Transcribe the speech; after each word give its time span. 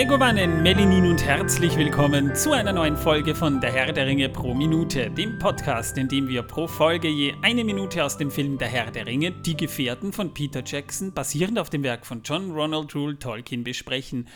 Megovanen, 0.00 0.62
Melinin 0.62 1.04
und 1.04 1.22
herzlich 1.22 1.76
willkommen 1.76 2.34
zu 2.34 2.52
einer 2.52 2.72
neuen 2.72 2.96
Folge 2.96 3.34
von 3.34 3.60
Der 3.60 3.70
Herr 3.70 3.92
der 3.92 4.06
Ringe 4.06 4.30
pro 4.30 4.54
Minute, 4.54 5.10
dem 5.10 5.38
Podcast, 5.38 5.98
in 5.98 6.08
dem 6.08 6.26
wir 6.26 6.42
pro 6.42 6.66
Folge 6.66 7.08
je 7.08 7.34
eine 7.42 7.64
Minute 7.64 8.02
aus 8.02 8.16
dem 8.16 8.30
Film 8.30 8.56
Der 8.56 8.68
Herr 8.68 8.90
der 8.90 9.04
Ringe, 9.04 9.30
Die 9.30 9.58
Gefährten 9.58 10.14
von 10.14 10.32
Peter 10.32 10.62
Jackson, 10.64 11.12
basierend 11.12 11.58
auf 11.58 11.68
dem 11.68 11.82
Werk 11.82 12.06
von 12.06 12.22
John 12.22 12.50
Ronald 12.50 12.94
Rule 12.94 13.18
Tolkien, 13.18 13.62
besprechen. 13.62 14.26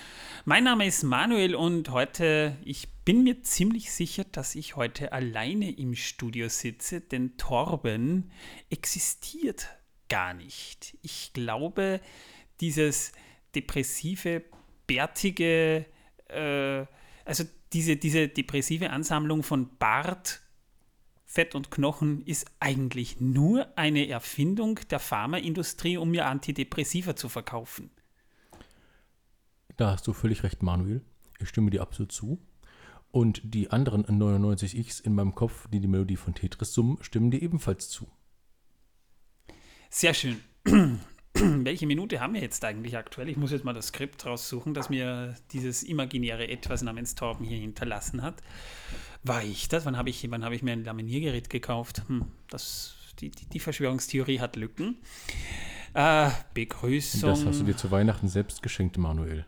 Mein 0.44 0.64
Name 0.64 0.86
ist 0.86 1.02
Manuel 1.02 1.54
und 1.54 1.88
heute, 1.88 2.58
ich 2.62 2.88
bin 3.06 3.24
mir 3.24 3.42
ziemlich 3.42 3.90
sicher, 3.90 4.24
dass 4.24 4.56
ich 4.56 4.76
heute 4.76 5.12
alleine 5.14 5.70
im 5.70 5.94
Studio 5.94 6.50
sitze, 6.50 7.00
denn 7.00 7.38
Torben 7.38 8.30
existiert 8.68 9.68
gar 10.10 10.34
nicht. 10.34 10.98
Ich 11.00 11.32
glaube, 11.32 12.02
dieses 12.60 13.12
depressive 13.54 14.42
bärtige, 14.86 15.86
äh, 16.28 16.86
also 17.24 17.44
diese, 17.72 17.96
diese 17.96 18.28
depressive 18.28 18.90
Ansammlung 18.90 19.42
von 19.42 19.76
Bart, 19.78 20.40
Fett 21.26 21.56
und 21.56 21.70
Knochen 21.70 22.24
ist 22.26 22.46
eigentlich 22.60 23.20
nur 23.20 23.76
eine 23.76 24.06
Erfindung 24.08 24.78
der 24.90 25.00
Pharmaindustrie, 25.00 25.96
um 25.96 26.10
mir 26.10 26.26
Antidepressiva 26.26 27.16
zu 27.16 27.28
verkaufen. 27.28 27.90
Da 29.76 29.90
hast 29.90 30.06
du 30.06 30.12
völlig 30.12 30.44
recht, 30.44 30.62
Manuel. 30.62 31.02
Ich 31.40 31.48
stimme 31.48 31.70
dir 31.70 31.82
absolut 31.82 32.12
zu. 32.12 32.38
Und 33.10 33.40
die 33.44 33.70
anderen 33.70 34.04
99 34.06 34.78
X 34.78 35.00
in 35.00 35.14
meinem 35.14 35.34
Kopf, 35.34 35.68
die 35.68 35.80
die 35.80 35.88
Melodie 35.88 36.16
von 36.16 36.34
Tetris 36.34 36.72
summen, 36.72 36.98
stimmen 37.00 37.30
dir 37.30 37.42
ebenfalls 37.42 37.88
zu. 37.88 38.08
Sehr 39.90 40.14
schön. 40.14 40.40
welche 41.64 41.86
Minute 41.86 42.20
haben 42.20 42.34
wir 42.34 42.40
jetzt 42.40 42.64
eigentlich 42.64 42.96
aktuell? 42.96 43.28
Ich 43.28 43.36
muss 43.36 43.50
jetzt 43.50 43.64
mal 43.64 43.72
das 43.72 43.88
Skript 43.88 44.24
raussuchen, 44.24 44.72
das 44.72 44.88
mir 44.88 45.34
dieses 45.52 45.82
imaginäre 45.82 46.48
Etwas 46.48 46.82
namens 46.82 47.14
Torben 47.14 47.44
hier 47.44 47.58
hinterlassen 47.58 48.22
hat. 48.22 48.42
War 49.24 49.42
ich 49.42 49.68
das? 49.68 49.84
Wann 49.84 49.96
habe 49.96 50.10
ich, 50.10 50.22
hab 50.24 50.52
ich 50.52 50.62
mir 50.62 50.72
ein 50.72 50.84
Laminiergerät 50.84 51.50
gekauft? 51.50 52.02
Hm, 52.06 52.26
das, 52.50 52.94
die, 53.18 53.30
die, 53.30 53.46
die, 53.46 53.58
Verschwörungstheorie 53.58 54.38
hat 54.38 54.54
Lücken. 54.54 54.98
Äh, 55.94 56.30
Begrüßung. 56.52 57.30
Das 57.30 57.44
hast 57.44 57.60
du 57.60 57.64
dir 57.64 57.76
zu 57.76 57.90
Weihnachten 57.90 58.28
selbst 58.28 58.62
geschenkt, 58.62 58.96
Manuel. 58.98 59.46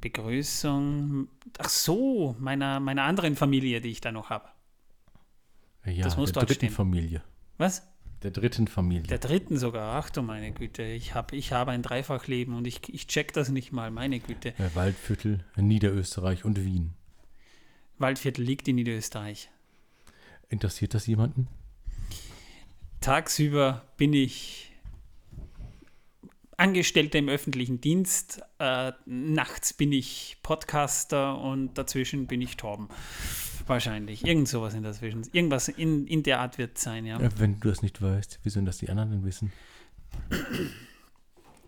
Begrüßung. 0.00 1.28
Ach 1.58 1.68
so, 1.68 2.34
meiner, 2.40 2.80
meiner 2.80 3.04
anderen 3.04 3.36
Familie, 3.36 3.80
die 3.80 3.90
ich 3.90 4.00
da 4.00 4.10
noch 4.10 4.30
habe. 4.30 4.48
Ja, 5.84 6.04
das 6.04 6.16
muss 6.16 6.32
der 6.32 6.42
dritten 6.42 6.66
stehen. 6.66 6.70
Familie. 6.70 7.22
Was? 7.58 7.86
Der 8.22 8.30
dritten 8.30 8.68
Familie. 8.68 9.08
Der 9.08 9.18
dritten 9.18 9.58
sogar. 9.58 9.96
Ach 9.96 10.10
du 10.10 10.22
meine 10.22 10.52
Güte. 10.52 10.84
Ich 10.84 11.14
habe 11.14 11.34
ich 11.34 11.52
hab 11.52 11.68
ein 11.68 11.82
Dreifachleben 11.82 12.54
und 12.54 12.66
ich, 12.66 12.80
ich 12.88 13.06
check 13.06 13.32
das 13.32 13.48
nicht 13.48 13.72
mal. 13.72 13.90
Meine 13.90 14.20
Güte. 14.20 14.54
Ja, 14.58 14.74
Waldviertel, 14.74 15.44
Niederösterreich 15.56 16.44
und 16.44 16.64
Wien. 16.64 16.94
Waldviertel 17.98 18.44
liegt 18.44 18.68
in 18.68 18.76
Niederösterreich. 18.76 19.50
Interessiert 20.48 20.94
das 20.94 21.06
jemanden? 21.06 21.48
Tagsüber 23.00 23.82
bin 23.96 24.12
ich 24.12 24.72
Angestellter 26.56 27.18
im 27.18 27.28
öffentlichen 27.28 27.80
Dienst. 27.80 28.40
Äh, 28.58 28.92
nachts 29.04 29.72
bin 29.72 29.90
ich 29.90 30.36
Podcaster 30.44 31.36
und 31.38 31.74
dazwischen 31.74 32.28
bin 32.28 32.40
ich 32.40 32.56
Torben. 32.56 32.88
Wahrscheinlich. 33.66 34.24
Irgend 34.26 34.48
sowas 34.48 34.74
in 34.74 34.82
dazwischen. 34.82 35.22
Irgendwas 35.32 35.68
in, 35.68 36.06
in 36.06 36.22
der 36.22 36.40
Art 36.40 36.58
wird 36.58 36.76
es 36.76 36.82
sein, 36.82 37.06
ja. 37.06 37.18
Wenn 37.38 37.60
du 37.60 37.68
das 37.68 37.82
nicht 37.82 38.02
weißt, 38.02 38.40
wie 38.42 38.50
sollen 38.50 38.66
das 38.66 38.78
die 38.78 38.88
anderen 38.88 39.10
denn 39.10 39.24
wissen? 39.24 39.52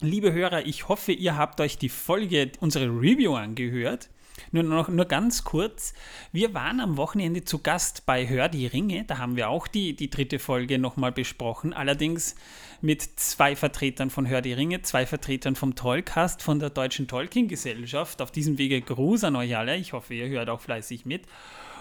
Liebe 0.01 0.33
Hörer, 0.33 0.67
ich 0.67 0.89
hoffe, 0.89 1.13
ihr 1.13 1.37
habt 1.37 1.61
euch 1.61 1.79
die 1.79 1.89
Folge, 1.89 2.51
unsere 2.61 2.87
Review 2.87 3.35
angehört. 3.35 4.11
Nur 4.51 4.65
noch 4.65 4.89
nur 4.89 5.05
ganz 5.05 5.45
kurz. 5.45 5.95
Wir 6.33 6.55
waren 6.55 6.81
am 6.81 6.97
Wochenende 6.97 7.45
zu 7.45 7.61
Gast 7.61 8.05
bei 8.05 8.29
Hör 8.29 8.49
die 8.49 8.67
Ringe. 8.67 9.05
Da 9.05 9.19
haben 9.19 9.37
wir 9.37 9.49
auch 9.49 9.69
die, 9.69 9.95
die 9.95 10.11
dritte 10.11 10.39
Folge 10.39 10.79
nochmal 10.79 11.13
besprochen. 11.13 11.73
Allerdings 11.73 12.35
mit 12.81 13.03
zwei 13.03 13.55
Vertretern 13.57 14.11
von 14.11 14.29
Hör 14.29 14.43
die 14.43 14.53
Ringe, 14.53 14.83
zwei 14.83 15.07
Vertretern 15.07 15.55
vom 15.55 15.77
Tollcast 15.77 16.43
von 16.43 16.59
der 16.59 16.71
Deutschen 16.71 17.07
Tolkien-Gesellschaft. 17.07 18.21
Auf 18.21 18.33
diesem 18.33 18.59
Wege 18.59 18.81
Gruß 18.81 19.25
an 19.25 19.37
euch 19.37 19.57
alle. 19.57 19.77
Ich 19.77 19.93
hoffe, 19.93 20.15
ihr 20.15 20.29
hört 20.29 20.49
auch 20.49 20.61
fleißig 20.61 21.07
mit. 21.07 21.23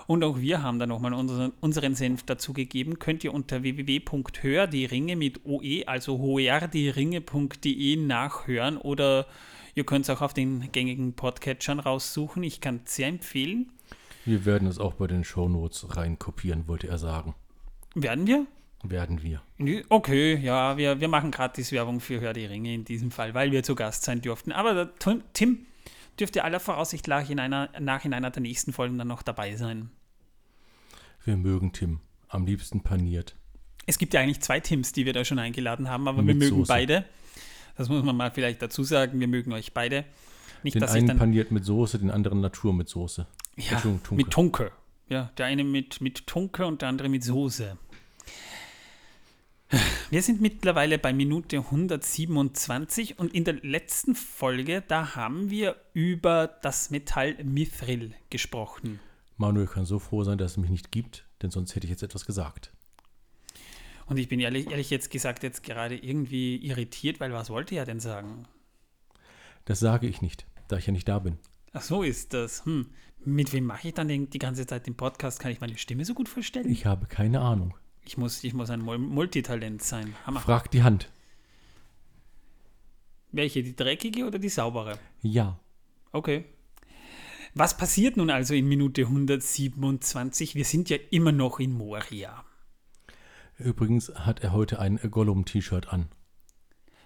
Und 0.08 0.24
auch 0.24 0.40
wir 0.40 0.62
haben 0.62 0.80
da 0.80 0.88
nochmal 0.88 1.14
unseren, 1.14 1.54
unseren 1.62 1.96
Senf 1.96 2.24
dazugegeben. 2.24 3.00
Könnt 3.00 3.24
ihr 3.24 3.34
unter 3.34 3.64
www.hördieringe 3.64 5.16
mit 5.16 5.46
OE, 5.46 5.86
also 5.86 6.20
hoerdieringe.de 6.20 7.96
nachhören 7.98 8.78
oder 8.78 9.26
ihr 9.76 9.86
könnt 9.86 10.04
es 10.06 10.10
auch 10.10 10.22
auf 10.22 10.34
den 10.34 10.72
gängigen 10.72 11.14
Podcatchern 11.14 11.80
raussuchen. 11.80 12.44
Ich 12.44 12.62
kann 12.62 12.82
es 12.86 12.96
sehr 12.96 13.08
empfehlen. 13.08 13.72
Wir 14.26 14.46
werden 14.46 14.68
es 14.68 14.80
auch 14.80 14.94
bei 14.94 15.08
den 15.08 15.24
Shownotes 15.24 15.96
reinkopieren, 15.96 16.68
wollte 16.68 16.88
er 16.88 16.98
sagen. 16.98 17.36
Werden 17.96 18.28
wir? 18.28 18.46
Werden 18.84 19.24
wir. 19.24 19.42
Okay, 19.90 20.36
ja, 20.36 20.76
wir, 20.78 21.00
wir 21.00 21.08
machen 21.08 21.32
gratis 21.32 21.72
Werbung 21.72 22.02
für 22.02 22.20
Hör 22.20 22.34
die 22.34 22.46
Ringe 22.46 22.74
in 22.74 22.84
diesem 22.84 23.12
Fall, 23.12 23.34
weil 23.34 23.52
wir 23.52 23.64
zu 23.64 23.76
Gast 23.76 24.04
sein 24.04 24.22
durften. 24.22 24.52
Aber 24.52 24.92
Tim, 25.34 25.66
dürfte 26.20 26.44
aller 26.44 26.60
Voraussicht 26.60 27.08
nach 27.08 27.30
in 27.30 27.40
einer, 27.40 27.70
nach 27.80 28.06
in 28.06 28.14
einer 28.14 28.32
der 28.32 28.42
nächsten 28.42 28.74
Folgen 28.74 28.98
dann 28.98 29.08
noch 29.08 29.22
dabei 29.22 29.56
sein. 29.56 29.90
Wir 31.24 31.38
mögen 31.38 31.72
Tim. 31.74 32.00
Am 32.28 32.46
liebsten 32.46 32.82
paniert. 32.82 33.36
Es 33.86 33.98
gibt 33.98 34.14
ja 34.14 34.22
eigentlich 34.22 34.42
zwei 34.42 34.60
Tims, 34.60 34.92
die 34.92 35.06
wir 35.06 35.14
da 35.14 35.24
schon 35.26 35.40
eingeladen 35.40 35.90
haben, 35.90 36.08
aber 36.08 36.22
Mit 36.22 36.36
wir 36.40 36.46
mögen 36.46 36.58
Soße. 36.60 36.68
beide. 36.68 37.06
Das 37.76 37.90
muss 37.90 38.04
man 38.04 38.16
mal 38.16 38.32
vielleicht 38.32 38.62
dazu 38.62 38.84
sagen. 38.84 39.20
Wir 39.20 39.28
mögen 39.28 39.52
euch 39.54 39.74
beide. 39.74 40.06
Nicht, 40.64 40.76
den 40.76 40.84
einen 40.84 41.18
paniert 41.18 41.52
mit 41.52 41.66
Soße, 41.66 42.00
den 42.00 42.10
anderen 42.10 42.40
Natur 42.42 42.74
mit 42.74 42.88
Soße. 42.88 43.28
Ja, 43.58 43.80
Tunke. 43.80 44.16
mit 44.16 44.32
Tunke. 44.32 44.72
Ja, 45.10 45.32
der 45.38 45.48
eine 45.48 45.64
mit, 45.64 46.02
mit 46.02 46.26
Tunke 46.26 46.66
und 46.66 46.82
der 46.82 46.90
andere 46.90 47.10
mit 47.10 47.24
Soße. 47.24 47.78
Wir 50.10 50.22
sind 50.22 50.42
mittlerweile 50.42 51.00
bei 51.00 51.14
Minute 51.14 51.58
127 51.58 53.20
und 53.20 53.34
in 53.34 53.44
der 53.44 53.56
letzten 53.56 54.16
Folge, 54.16 54.84
da 54.88 55.16
haben 55.16 55.50
wir 55.50 55.76
über 55.94 56.48
das 56.62 56.90
Metall 56.90 57.36
Mithril 57.44 58.14
gesprochen. 58.30 59.00
Manuel 59.38 59.68
kann 59.68 59.86
so 59.86 60.00
froh 60.00 60.24
sein, 60.24 60.38
dass 60.38 60.52
es 60.52 60.58
mich 60.58 60.70
nicht 60.70 60.92
gibt, 60.92 61.26
denn 61.42 61.52
sonst 61.52 61.76
hätte 61.76 61.86
ich 61.86 61.92
jetzt 61.92 62.04
etwas 62.04 62.26
gesagt. 62.26 62.72
Und 64.06 64.18
ich 64.18 64.28
bin 64.28 64.40
ehrlich, 64.40 64.70
ehrlich 64.70 64.90
jetzt 64.90 65.10
gesagt 65.10 65.44
jetzt 65.44 65.64
gerade 65.64 65.96
irgendwie 65.96 66.58
irritiert, 66.58 67.20
weil 67.20 67.34
was 67.34 67.50
wollte 67.50 67.76
er 67.76 67.86
denn 67.86 68.00
sagen? 68.00 68.46
Das 69.66 69.80
sage 69.80 70.08
ich 70.08 70.22
nicht, 70.22 70.46
da 70.68 70.78
ich 70.78 70.86
ja 70.86 70.94
nicht 70.94 71.08
da 71.08 71.20
bin. 71.20 71.38
Ach 71.72 71.82
so 71.82 72.04
ist 72.04 72.34
das. 72.34 72.66
Hm. 72.66 72.88
Mit 73.26 73.54
wem 73.54 73.66
mache 73.66 73.88
ich 73.88 73.94
dann 73.94 74.10
den, 74.10 74.30
die 74.30 74.40
ganze 74.40 74.68
Zeit 74.68 74.86
den 74.86 74.96
Podcast? 74.96 75.40
Kann 75.40 75.52
ich 75.52 75.62
meine 75.62 75.78
Stimme 75.78 76.04
so 76.04 76.14
gut 76.14 76.28
verstellen? 76.28 76.70
Ich 76.70 76.86
habe 76.86 77.08
keine 77.08 77.40
Ahnung. 77.40 77.74
Ich 78.06 78.18
muss, 78.18 78.44
ich 78.44 78.54
muss 78.54 78.70
ein 78.70 78.82
Multitalent 78.82 79.82
sein. 79.82 80.16
Hammer. 80.26 80.42
Frag 80.42 80.70
die 80.72 80.84
Hand. 80.84 81.10
Welche, 83.32 83.64
die 83.64 83.76
dreckige 83.76 84.26
oder 84.26 84.40
die 84.40 84.50
saubere? 84.50 85.00
Ja. 85.22 85.60
Okay. 86.12 86.46
Was 87.56 87.78
passiert 87.78 88.18
nun 88.18 88.30
also 88.30 88.54
in 88.54 88.68
Minute 88.68 89.04
127? 89.04 90.56
Wir 90.56 90.66
sind 90.66 90.90
ja 90.90 90.98
immer 91.12 91.32
noch 91.32 91.60
in 91.60 91.72
Moria. 91.72 92.44
Übrigens 93.58 94.14
hat 94.14 94.42
er 94.42 94.52
heute 94.52 94.80
ein 94.80 95.00
Gollum-T-Shirt 95.00 95.88
an. 95.90 96.10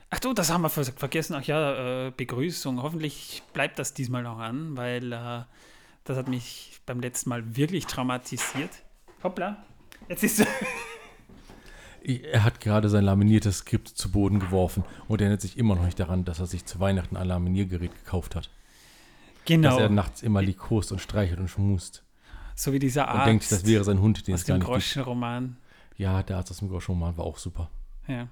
Ach 0.10 0.20
du, 0.20 0.34
das 0.34 0.50
haben 0.50 0.62
wir 0.62 0.70
vergessen. 0.70 1.36
Ach 1.36 1.44
ja, 1.44 2.08
äh, 2.08 2.12
Begrüßung. 2.16 2.82
Hoffentlich 2.82 3.44
bleibt 3.54 3.78
das 3.78 3.94
diesmal 3.94 4.24
noch 4.24 4.40
an, 4.40 4.78
weil 4.78 5.12
äh, 5.12 5.44
das 6.06 6.18
hat 6.18 6.30
mich 6.30 6.80
beim 6.86 7.02
letzten 7.02 7.30
Mal 7.30 7.58
wirklich 7.58 7.86
traumatisiert. 7.86 8.72
Hoppla. 9.24 9.66
Jetzt 10.08 10.24
ist 10.24 10.48
Er 12.08 12.46
hat 12.46 12.62
gerade 12.62 12.88
sein 12.88 13.04
laminiertes 13.04 13.60
Skript 13.60 13.90
zu 13.90 14.12
Boden 14.12 14.40
geworfen 14.40 14.86
und 15.10 15.20
erinnert 15.20 15.42
sich 15.42 15.58
immer 15.58 15.76
noch 15.76 15.84
nicht 15.84 16.00
daran, 16.00 16.24
dass 16.24 16.40
er 16.40 16.46
sich 16.46 16.66
zu 16.66 16.80
Weihnachten 16.80 17.18
ein 17.18 17.28
Laminiergerät 17.28 17.94
gekauft 17.94 18.36
hat. 18.36 18.50
Genau. 19.44 19.72
Dass 19.72 19.80
er 19.80 19.90
nachts 19.90 20.24
immer 20.24 20.42
liebkost 20.42 20.94
und 20.94 21.00
streichelt 21.00 21.40
und 21.40 21.50
schmust. 21.50 22.04
So 22.56 22.72
wie 22.72 22.80
dieser 22.80 23.10
Arzt. 23.10 23.20
Und 23.20 23.26
denkt, 23.28 23.52
das 23.52 23.66
wäre 23.66 23.84
sein 23.84 24.00
Hund, 24.00 24.26
den 24.26 24.36
aus 24.36 24.42
es 24.42 24.48
gar 24.48 24.58
dem 24.58 24.64
Groschenroman. 24.64 25.58
Ja, 25.98 26.24
der 26.24 26.38
Arzt 26.38 26.52
aus 26.52 26.60
dem 26.60 26.70
Groschenroman 26.70 27.18
war 27.18 27.26
auch 27.26 27.38
super. 27.38 27.70
Ja. 28.08 28.30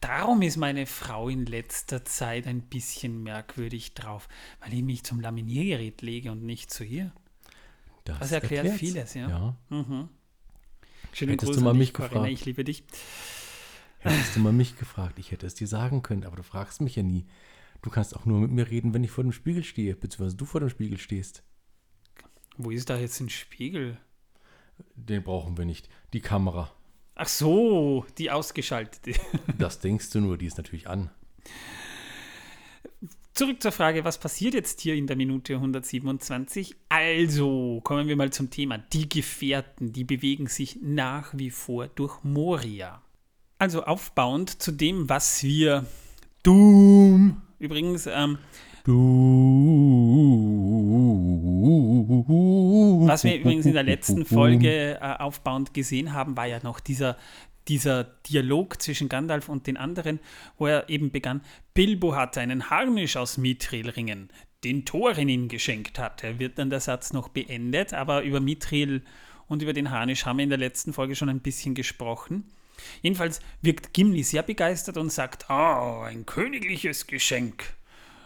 Darum 0.00 0.42
ist 0.42 0.56
meine 0.56 0.86
Frau 0.86 1.28
in 1.28 1.46
letzter 1.46 2.04
Zeit 2.04 2.46
ein 2.46 2.60
bisschen 2.62 3.22
merkwürdig 3.22 3.94
drauf, 3.94 4.28
weil 4.60 4.74
ich 4.74 4.82
mich 4.82 5.04
zum 5.04 5.20
Laminiergerät 5.20 6.02
lege 6.02 6.30
und 6.30 6.44
nicht 6.44 6.70
zu 6.70 6.84
ihr. 6.84 7.12
Das, 8.04 8.18
das 8.18 8.32
erklärt 8.32 8.66
erklärt's. 8.66 8.78
vieles, 8.78 9.14
ja. 9.14 9.28
ja. 9.28 9.56
Mhm. 9.70 10.08
Schönen 11.16 11.30
Hättest 11.30 11.52
Gruß 11.52 11.56
du 11.60 11.64
mal 11.64 11.72
mich 11.72 11.94
gefragt. 11.94 12.12
Corinna, 12.12 12.30
ich 12.30 12.44
liebe 12.44 12.62
dich. 12.62 12.84
Hättest 14.00 14.36
du 14.36 14.40
mal 14.40 14.52
mich 14.52 14.76
gefragt, 14.76 15.18
ich 15.18 15.30
hätte 15.30 15.46
es 15.46 15.54
dir 15.54 15.66
sagen 15.66 16.02
können, 16.02 16.24
aber 16.24 16.36
du 16.36 16.42
fragst 16.42 16.82
mich 16.82 16.94
ja 16.94 17.02
nie. 17.02 17.24
Du 17.80 17.88
kannst 17.88 18.14
auch 18.14 18.26
nur 18.26 18.38
mit 18.38 18.50
mir 18.50 18.68
reden, 18.68 18.92
wenn 18.92 19.02
ich 19.02 19.10
vor 19.10 19.24
dem 19.24 19.32
Spiegel 19.32 19.64
stehe, 19.64 19.96
beziehungsweise 19.96 20.36
du 20.36 20.44
vor 20.44 20.60
dem 20.60 20.68
Spiegel 20.68 20.98
stehst. 20.98 21.42
Wo 22.58 22.70
ist 22.70 22.90
da 22.90 22.98
jetzt 22.98 23.18
ein 23.20 23.30
Spiegel? 23.30 23.96
Den 24.94 25.22
brauchen 25.22 25.56
wir 25.56 25.64
nicht. 25.64 25.88
Die 26.12 26.20
Kamera. 26.20 26.70
Ach 27.14 27.28
so, 27.28 28.04
die 28.18 28.30
ausgeschaltete. 28.30 29.18
das 29.56 29.80
denkst 29.80 30.10
du 30.10 30.20
nur, 30.20 30.36
die 30.36 30.44
ist 30.44 30.58
natürlich 30.58 30.86
an. 30.86 31.10
Zurück 33.36 33.62
zur 33.62 33.72
Frage, 33.72 34.04
was 34.04 34.18
passiert 34.18 34.54
jetzt 34.54 34.80
hier 34.80 34.94
in 34.94 35.06
der 35.06 35.16
Minute 35.16 35.54
127? 35.54 36.74
Also, 36.88 37.80
kommen 37.84 38.08
wir 38.08 38.16
mal 38.16 38.32
zum 38.32 38.50
Thema. 38.50 38.78
Die 38.78 39.08
Gefährten, 39.08 39.92
die 39.92 40.04
bewegen 40.04 40.46
sich 40.46 40.78
nach 40.82 41.32
wie 41.34 41.50
vor 41.50 41.86
durch 41.88 42.24
Moria. 42.24 43.02
Also 43.58 43.84
aufbauend 43.84 44.60
zu 44.60 44.72
dem, 44.72 45.08
was 45.08 45.42
wir 45.42 45.86
Doom 46.42 47.40
übrigens 47.58 48.06
ähm, 48.06 48.38
was 53.06 53.24
wir 53.24 53.36
übrigens 53.36 53.66
in 53.66 53.72
der 53.72 53.82
letzten 53.82 54.24
Folge 54.24 55.00
äh, 55.00 55.16
aufbauend 55.18 55.74
gesehen 55.74 56.12
haben, 56.12 56.36
war 56.36 56.46
ja 56.46 56.60
noch 56.62 56.78
dieser, 56.78 57.16
dieser 57.68 58.04
Dialog 58.04 58.80
zwischen 58.80 59.08
Gandalf 59.08 59.48
und 59.48 59.66
den 59.66 59.76
anderen, 59.76 60.20
wo 60.58 60.66
er 60.66 60.88
eben 60.88 61.10
begann, 61.10 61.42
Bilbo 61.74 62.14
hatte 62.14 62.40
einen 62.40 62.70
Harnisch 62.70 63.16
aus 63.16 63.38
Mithril-Ringen, 63.38 64.30
den 64.64 64.84
Thorin 64.84 65.28
ihm 65.28 65.48
geschenkt 65.48 65.98
hat. 65.98 66.24
Er 66.24 66.38
wird 66.38 66.58
dann 66.58 66.70
der 66.70 66.80
Satz 66.80 67.12
noch 67.12 67.28
beendet, 67.28 67.92
aber 67.92 68.22
über 68.22 68.40
Mithril 68.40 69.02
und 69.48 69.62
über 69.62 69.72
den 69.72 69.90
Harnisch 69.90 70.26
haben 70.26 70.38
wir 70.38 70.44
in 70.44 70.50
der 70.50 70.58
letzten 70.58 70.92
Folge 70.92 71.16
schon 71.16 71.28
ein 71.28 71.40
bisschen 71.40 71.74
gesprochen. 71.74 72.44
Jedenfalls 73.02 73.40
wirkt 73.62 73.94
Gimli 73.94 74.22
sehr 74.22 74.42
begeistert 74.42 74.96
und 74.96 75.10
sagt, 75.10 75.46
oh, 75.48 76.02
ein 76.04 76.26
königliches 76.26 77.06
Geschenk. 77.06 77.74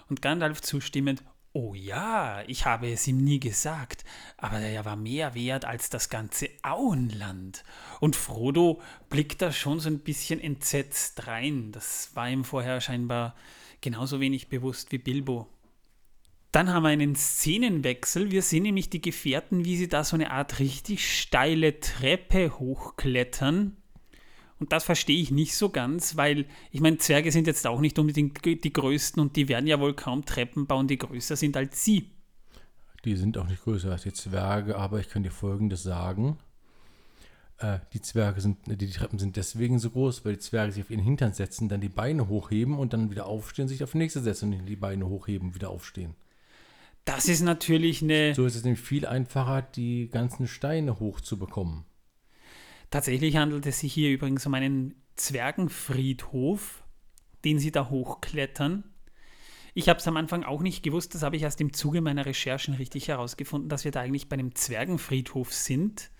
Und 0.08 0.22
Gandalf 0.22 0.60
zustimmend, 0.60 1.22
oh 1.52 1.74
ja, 1.74 2.42
ich 2.46 2.64
habe 2.64 2.92
es 2.92 3.06
ihm 3.06 3.18
nie 3.18 3.40
gesagt, 3.40 4.04
aber 4.36 4.60
er 4.60 4.84
war 4.84 4.96
mehr 4.96 5.34
wert 5.34 5.64
als 5.64 5.90
das 5.90 6.08
ganze 6.08 6.48
Auenland. 6.62 7.64
Und 8.00 8.16
Frodo 8.16 8.80
blickt 9.08 9.42
da 9.42 9.52
schon 9.52 9.80
so 9.80 9.88
ein 9.88 10.00
bisschen 10.00 10.40
entsetzt 10.40 11.26
rein. 11.26 11.72
Das 11.72 12.10
war 12.14 12.30
ihm 12.30 12.44
vorher 12.44 12.80
scheinbar 12.80 13.34
genauso 13.80 14.20
wenig 14.20 14.48
bewusst 14.48 14.92
wie 14.92 14.98
Bilbo. 14.98 15.48
Dann 16.52 16.72
haben 16.72 16.82
wir 16.82 16.90
einen 16.90 17.14
Szenenwechsel. 17.14 18.30
Wir 18.30 18.42
sehen 18.42 18.64
nämlich 18.64 18.90
die 18.90 19.00
Gefährten, 19.00 19.64
wie 19.64 19.76
sie 19.76 19.88
da 19.88 20.02
so 20.02 20.16
eine 20.16 20.32
Art 20.32 20.58
richtig 20.58 21.18
steile 21.18 21.78
Treppe 21.78 22.58
hochklettern 22.58 23.79
und 24.60 24.72
das 24.72 24.84
verstehe 24.84 25.20
ich 25.20 25.30
nicht 25.30 25.56
so 25.56 25.70
ganz, 25.70 26.16
weil 26.16 26.44
ich 26.70 26.82
meine, 26.82 26.98
Zwerge 26.98 27.32
sind 27.32 27.46
jetzt 27.46 27.66
auch 27.66 27.80
nicht 27.80 27.98
unbedingt 27.98 28.44
die 28.44 28.72
größten 28.72 29.20
und 29.20 29.34
die 29.36 29.48
werden 29.48 29.66
ja 29.66 29.80
wohl 29.80 29.94
kaum 29.94 30.26
Treppen 30.26 30.66
bauen, 30.66 30.86
die 30.86 30.98
größer 30.98 31.34
sind 31.34 31.56
als 31.56 31.82
sie. 31.82 32.10
Die 33.06 33.16
sind 33.16 33.38
auch 33.38 33.48
nicht 33.48 33.62
größer 33.62 33.90
als 33.90 34.02
die 34.02 34.12
Zwerge, 34.12 34.76
aber 34.76 35.00
ich 35.00 35.08
kann 35.08 35.22
dir 35.22 35.30
Folgendes 35.30 35.82
sagen. 35.82 36.38
Äh, 37.56 37.78
die 37.94 38.02
Zwerge 38.02 38.42
sind, 38.42 38.58
die 38.66 38.90
Treppen 38.90 39.18
sind 39.18 39.36
deswegen 39.36 39.78
so 39.78 39.88
groß, 39.88 40.26
weil 40.26 40.34
die 40.34 40.40
Zwerge 40.40 40.72
sich 40.72 40.82
auf 40.82 40.90
ihren 40.90 41.02
Hintern 41.02 41.32
setzen, 41.32 41.70
dann 41.70 41.80
die 41.80 41.88
Beine 41.88 42.28
hochheben 42.28 42.78
und 42.78 42.92
dann 42.92 43.10
wieder 43.10 43.24
aufstehen, 43.24 43.66
sich 43.66 43.82
auf 43.82 43.92
die 43.92 43.98
nächste 43.98 44.20
setzen 44.20 44.52
und 44.52 44.66
die 44.66 44.76
Beine 44.76 45.06
hochheben, 45.06 45.54
wieder 45.54 45.70
aufstehen. 45.70 46.14
Das 47.06 47.28
ist 47.28 47.40
natürlich 47.40 48.02
eine. 48.02 48.34
So 48.34 48.44
ist 48.44 48.56
es 48.56 48.64
nämlich 48.64 48.82
viel 48.82 49.06
einfacher, 49.06 49.62
die 49.62 50.10
ganzen 50.10 50.46
Steine 50.46 51.00
hochzubekommen. 51.00 51.84
Tatsächlich 52.90 53.36
handelt 53.36 53.66
es 53.66 53.80
sich 53.80 53.92
hier 53.92 54.10
übrigens 54.10 54.44
um 54.46 54.54
einen 54.54 54.94
Zwergenfriedhof, 55.16 56.82
den 57.44 57.58
sie 57.58 57.70
da 57.70 57.88
hochklettern. 57.88 58.84
Ich 59.74 59.88
habe 59.88 60.00
es 60.00 60.08
am 60.08 60.16
Anfang 60.16 60.42
auch 60.42 60.60
nicht 60.60 60.82
gewusst, 60.82 61.14
das 61.14 61.22
habe 61.22 61.36
ich 61.36 61.42
erst 61.42 61.60
im 61.60 61.72
Zuge 61.72 62.00
meiner 62.00 62.26
Recherchen 62.26 62.74
richtig 62.74 63.08
herausgefunden, 63.08 63.68
dass 63.68 63.84
wir 63.84 63.92
da 63.92 64.00
eigentlich 64.00 64.28
bei 64.28 64.34
einem 64.34 64.54
Zwergenfriedhof 64.54 65.54
sind. 65.54 66.10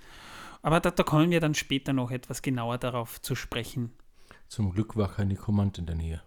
Aber 0.62 0.78
da, 0.78 0.90
da 0.92 1.02
kommen 1.02 1.30
wir 1.30 1.40
dann 1.40 1.54
später 1.54 1.92
noch 1.92 2.12
etwas 2.12 2.42
genauer 2.42 2.78
darauf 2.78 3.20
zu 3.20 3.34
sprechen. 3.34 3.92
Zum 4.46 4.72
Glück 4.72 4.96
war 4.96 5.12
kein 5.12 5.28
Nekromant 5.28 5.78
in 5.78 5.86
der 5.86 5.96
Nähe. 5.96 6.22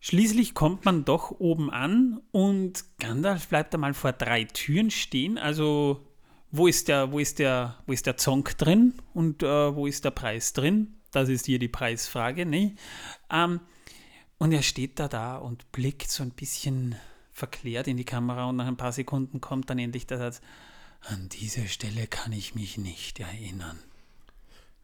Schließlich 0.00 0.54
kommt 0.54 0.84
man 0.84 1.04
doch 1.04 1.32
oben 1.32 1.70
an 1.70 2.20
und 2.30 2.84
Gandalf 2.98 3.48
bleibt 3.48 3.74
einmal 3.74 3.94
vor 3.94 4.12
drei 4.12 4.44
Türen 4.44 4.90
stehen. 4.90 5.38
Also 5.38 6.05
wo 6.50 6.66
ist 6.66 6.88
der, 6.88 7.12
wo 7.12 7.18
ist 7.18 7.38
der, 7.38 7.76
wo 7.86 7.92
ist 7.92 8.06
der 8.06 8.16
Zonk 8.16 8.56
drin 8.58 8.94
und 9.14 9.42
äh, 9.42 9.74
wo 9.74 9.86
ist 9.86 10.04
der 10.04 10.10
Preis 10.10 10.52
drin? 10.52 10.94
Das 11.10 11.28
ist 11.28 11.46
hier 11.46 11.58
die 11.58 11.68
Preisfrage, 11.68 12.46
ne? 12.46 12.76
Ähm, 13.30 13.60
und 14.38 14.52
er 14.52 14.62
steht 14.62 14.98
da 14.98 15.08
da 15.08 15.36
und 15.36 15.70
blickt 15.72 16.10
so 16.10 16.22
ein 16.22 16.30
bisschen 16.30 16.96
verklärt 17.32 17.86
in 17.88 17.96
die 17.96 18.04
Kamera 18.04 18.46
und 18.46 18.56
nach 18.56 18.66
ein 18.66 18.76
paar 18.76 18.92
Sekunden 18.92 19.40
kommt 19.40 19.70
dann 19.70 19.78
endlich 19.78 20.06
der 20.06 20.18
Satz, 20.18 20.40
an 21.02 21.28
diese 21.28 21.68
Stelle 21.68 22.06
kann 22.06 22.32
ich 22.32 22.54
mich 22.54 22.78
nicht 22.78 23.20
erinnern. 23.20 23.78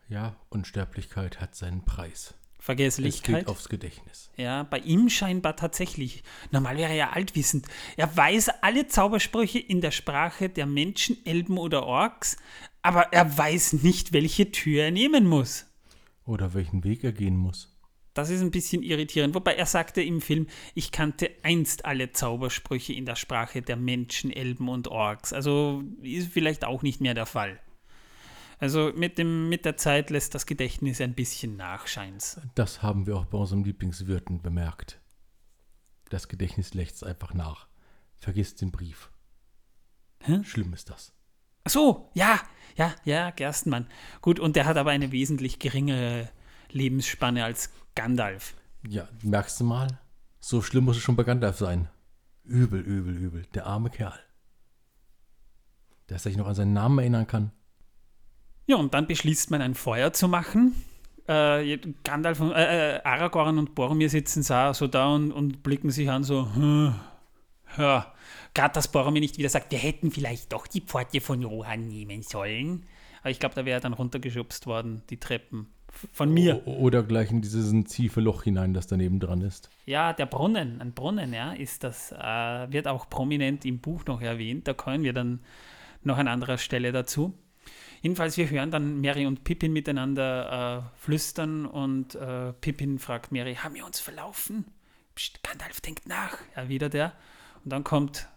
Ja, 0.09 0.37
Unsterblichkeit 0.51 1.41
hat 1.41 1.55
seinen 1.55 1.85
Preis. 1.85 2.35
Vergesslichkeit. 2.63 3.35
Es 3.35 3.41
geht 3.41 3.49
aufs 3.49 3.69
Gedächtnis. 3.69 4.31
Ja, 4.37 4.63
bei 4.63 4.79
ihm 4.79 5.09
scheinbar 5.09 5.57
tatsächlich. 5.57 6.23
Normal 6.53 6.77
wäre 6.77 6.91
er 6.91 6.97
ja 6.97 7.11
altwissend. 7.11 7.67
Er 7.97 8.17
weiß 8.17 8.51
alle 8.63 8.87
Zaubersprüche 8.87 9.59
in 9.59 9.81
der 9.81 9.91
Sprache 9.91 10.49
der 10.49 10.67
Menschen, 10.67 11.17
Elben 11.27 11.59
oder 11.59 11.85
Orks, 11.85 12.37
aber 12.81 13.13
er 13.13 13.37
weiß 13.37 13.73
nicht, 13.83 14.13
welche 14.13 14.53
Tür 14.53 14.85
er 14.85 14.91
nehmen 14.93 15.27
muss. 15.27 15.67
Oder 16.25 16.55
welchen 16.55 16.85
Weg 16.85 17.03
er 17.03 17.11
gehen 17.11 17.37
muss. 17.37 17.77
Das 18.15 18.31
ist 18.31 18.43
ein 18.43 18.53
bisschen 18.53 18.85
irritierend. 18.85 19.35
Wobei 19.35 19.57
er 19.57 19.67
sagte 19.67 20.01
im 20.01 20.21
Film, 20.21 20.47
ich 20.75 20.93
kannte 20.93 21.33
einst 21.43 21.85
alle 21.85 22.13
Zaubersprüche 22.13 22.93
in 22.93 23.07
der 23.07 23.17
Sprache 23.17 23.63
der 23.63 23.77
Menschen, 23.77 24.31
Elben 24.31 24.69
und 24.69 24.87
Orks. 24.87 25.33
Also 25.33 25.83
ist 26.01 26.33
vielleicht 26.33 26.65
auch 26.65 26.83
nicht 26.83 27.01
mehr 27.01 27.15
der 27.15 27.27
Fall. 27.27 27.59
Also 28.59 28.93
mit, 28.95 29.19
dem, 29.19 29.49
mit 29.49 29.65
der 29.65 29.77
Zeit 29.77 30.11
lässt 30.11 30.35
das 30.35 30.47
Gedächtnis 30.47 31.01
ein 31.01 31.15
bisschen 31.15 31.57
nach, 31.57 31.87
scheint's. 31.87 32.41
Das 32.55 32.83
haben 32.83 33.07
wir 33.07 33.17
auch 33.17 33.27
bei 33.27 33.39
unserem 33.39 33.65
Lieblingswirten 33.65 34.43
bemerkt. 34.43 35.01
Das 36.11 36.29
Gedächtnis 36.29 36.75
lässt 36.75 37.05
einfach 37.05 37.35
nach. 37.35 37.67
Vergiss 38.19 38.55
den 38.55 38.71
Brief. 38.71 39.11
Hä? 40.21 40.43
Schlimm 40.45 40.73
ist 40.73 40.91
das. 40.91 41.13
Ach 41.65 41.71
so, 41.71 42.11
ja, 42.15 42.41
ja, 42.77 42.95
ja, 43.05 43.31
Gerstenmann. 43.31 43.87
Gut, 44.21 44.39
und 44.39 44.57
der 44.57 44.67
hat 44.67 44.77
aber 44.77 44.91
eine 44.91 45.13
wesentlich 45.13 45.59
geringere 45.59 46.29
Lebensspanne 46.71 47.45
als 47.45 47.71
Gandalf. 47.95 48.55
Ja, 48.87 49.09
merkst 49.23 49.61
du 49.61 49.65
mal? 49.65 50.01
So 50.41 50.61
schlimm 50.61 50.85
muss 50.85 50.97
es 50.97 51.03
schon 51.03 51.17
bei 51.17 51.23
Gandalf 51.23 51.59
sein. 51.59 51.89
Übel, 52.45 52.81
übel, 52.81 53.17
übel. 53.17 53.47
Der 53.55 53.67
arme 53.67 53.91
Kerl. 53.91 54.19
Dass 56.09 56.27
er 56.27 56.31
sich 56.31 56.37
noch 56.37 56.49
an 56.49 56.55
seinen 56.55 56.73
Namen 56.73 56.99
erinnern 56.99 57.27
kann. 57.27 57.53
Ja, 58.67 58.77
und 58.77 58.95
dann 58.95 59.07
beschließt 59.07 59.51
man 59.51 59.61
ein 59.61 59.75
Feuer 59.75 60.13
zu 60.13 60.29
machen. 60.29 60.75
Äh, 61.27 61.79
Gandalf, 62.05 62.41
und, 62.41 62.53
äh, 62.53 62.97
äh, 62.97 63.03
Aragorn 63.03 63.59
und 63.59 63.75
Boromir 63.75 64.09
sitzen 64.09 64.43
so 64.43 64.87
da 64.87 65.09
und, 65.09 65.33
und 65.33 65.63
blicken 65.63 65.91
sich 65.91 66.11
an, 66.11 66.25
so, 66.25 66.53
hm, 66.55 66.95
ja, 67.79 68.13
gerade 68.55 68.75
dass 68.75 68.89
Boromir 68.89 69.21
nicht 69.21 69.39
wieder 69.39 69.49
sagt, 69.49 69.71
wir 69.71 69.79
hätten 69.79 70.11
vielleicht 70.11 70.53
doch 70.53 70.67
die 70.67 70.81
Pforte 70.81 71.21
von 71.21 71.45
Rohan 71.45 71.89
nehmen 71.89 72.23
sollen. 72.23 72.85
Aber 73.21 73.31
ich 73.31 73.39
glaube, 73.39 73.55
da 73.55 73.65
wäre 73.65 73.81
dann 73.81 73.93
runtergeschubst 73.93 74.67
worden, 74.67 75.03
die 75.11 75.19
Treppen. 75.19 75.69
Von 76.13 76.33
mir. 76.33 76.67
Oder 76.67 77.03
gleich 77.03 77.31
in 77.31 77.43
dieses 77.43 77.73
tiefe 77.85 78.21
Loch 78.21 78.43
hinein, 78.43 78.73
das 78.75 78.87
daneben 78.87 79.21
dran 79.21 79.43
ist. 79.43 79.69
Ja, 79.85 80.13
der 80.13 80.27
Brunnen, 80.27 80.81
ein 80.81 80.93
Brunnen, 80.93 81.33
ja, 81.35 81.53
ist 81.53 81.85
das, 81.85 82.13
äh, 82.13 82.73
wird 82.73 82.89
auch 82.89 83.09
prominent 83.11 83.65
im 83.65 83.79
Buch 83.79 84.05
noch 84.07 84.23
erwähnt. 84.23 84.67
Da 84.67 84.73
kommen 84.73 85.05
wir 85.05 85.13
dann 85.13 85.41
noch 86.03 86.17
an 86.17 86.29
anderer 86.29 86.59
Stelle 86.59 86.93
dazu. 86.93 87.35
Jedenfalls, 88.03 88.37
wir 88.37 88.51
hören 88.51 88.73
dann 88.73 89.01
Mary 89.01 89.27
und 89.27 89.45
Pippin 89.45 89.73
miteinander 89.73 90.91
äh, 90.97 90.99
flüstern 91.01 91.67
und 91.67 92.17
äh, 92.17 92.53
Pippin 92.53 92.99
fragt 92.99 93.31
Mary, 93.31 93.55
haben 93.55 93.77
wir 93.77 93.87
uns 93.87 94.01
verlaufen? 94.01 94.65
Psst, 95.15 95.41
Gandalf 95.45 95.81
denkt 95.81 96.09
nach, 96.09 96.37
erwidert 96.55 96.97
er. 96.97 97.17
Und 97.63 97.73
dann 97.73 97.85
kommt 97.85 98.29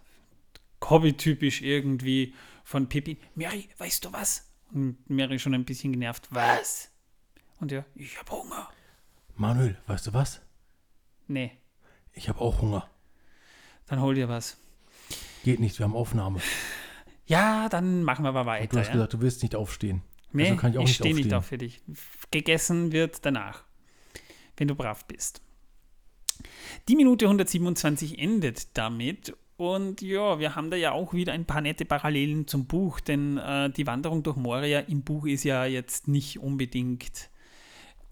Hobby-typisch 0.87 1.63
irgendwie 1.63 2.35
von 2.63 2.87
Pippin, 2.87 3.17
Mary, 3.33 3.67
weißt 3.79 4.05
du 4.05 4.13
was? 4.13 4.47
Und 4.71 5.09
Mary 5.09 5.39
schon 5.39 5.55
ein 5.55 5.65
bisschen 5.65 5.93
genervt, 5.93 6.27
was? 6.29 6.91
Und 7.59 7.71
er, 7.71 7.85
ich 7.95 8.19
hab 8.19 8.29
Hunger. 8.29 8.69
Manuel, 9.35 9.77
weißt 9.87 10.05
du 10.05 10.13
was? 10.13 10.41
Nee. 11.27 11.51
Ich 12.13 12.29
hab 12.29 12.39
auch 12.39 12.61
Hunger. 12.61 12.87
Dann 13.87 13.99
hol 13.99 14.13
dir 14.13 14.29
was. 14.29 14.57
Geht 15.43 15.59
nicht, 15.59 15.79
wir 15.79 15.85
haben 15.85 15.95
Aufnahme. 15.95 16.39
Ja, 17.25 17.69
dann 17.69 18.03
machen 18.03 18.23
wir 18.23 18.29
aber 18.29 18.45
weiter. 18.45 18.63
Und 18.63 18.73
du 18.73 18.79
hast 18.79 18.87
ja? 18.87 18.93
gesagt, 18.93 19.13
du 19.13 19.21
willst 19.21 19.41
nicht 19.41 19.55
aufstehen. 19.55 20.01
Nee, 20.31 20.49
also 20.49 20.57
kann 20.57 20.73
ich, 20.73 20.81
ich 20.81 20.95
stehe 20.95 21.15
nicht 21.15 21.33
auf 21.33 21.45
für 21.45 21.57
dich. 21.57 21.81
Gegessen 22.31 22.91
wird 22.91 23.25
danach, 23.25 23.63
wenn 24.57 24.67
du 24.67 24.75
brav 24.75 25.05
bist. 25.05 25.41
Die 26.87 26.95
Minute 26.95 27.25
127 27.25 28.19
endet 28.19 28.77
damit 28.77 29.33
und 29.57 30.01
ja, 30.01 30.37
wir 30.39 30.55
haben 30.55 30.69
da 30.69 30.75
ja 30.75 30.91
auch 30.91 31.13
wieder 31.13 31.31
ein 31.31 31.45
paar 31.45 31.61
nette 31.61 31.85
Parallelen 31.85 32.47
zum 32.47 32.65
Buch, 32.65 32.99
denn 32.99 33.37
äh, 33.37 33.69
die 33.69 33.87
Wanderung 33.87 34.21
durch 34.21 34.35
Moria 34.35 34.81
im 34.81 35.03
Buch 35.03 35.25
ist 35.25 35.45
ja 35.45 35.65
jetzt 35.65 36.09
nicht 36.09 36.39
unbedingt 36.39 37.29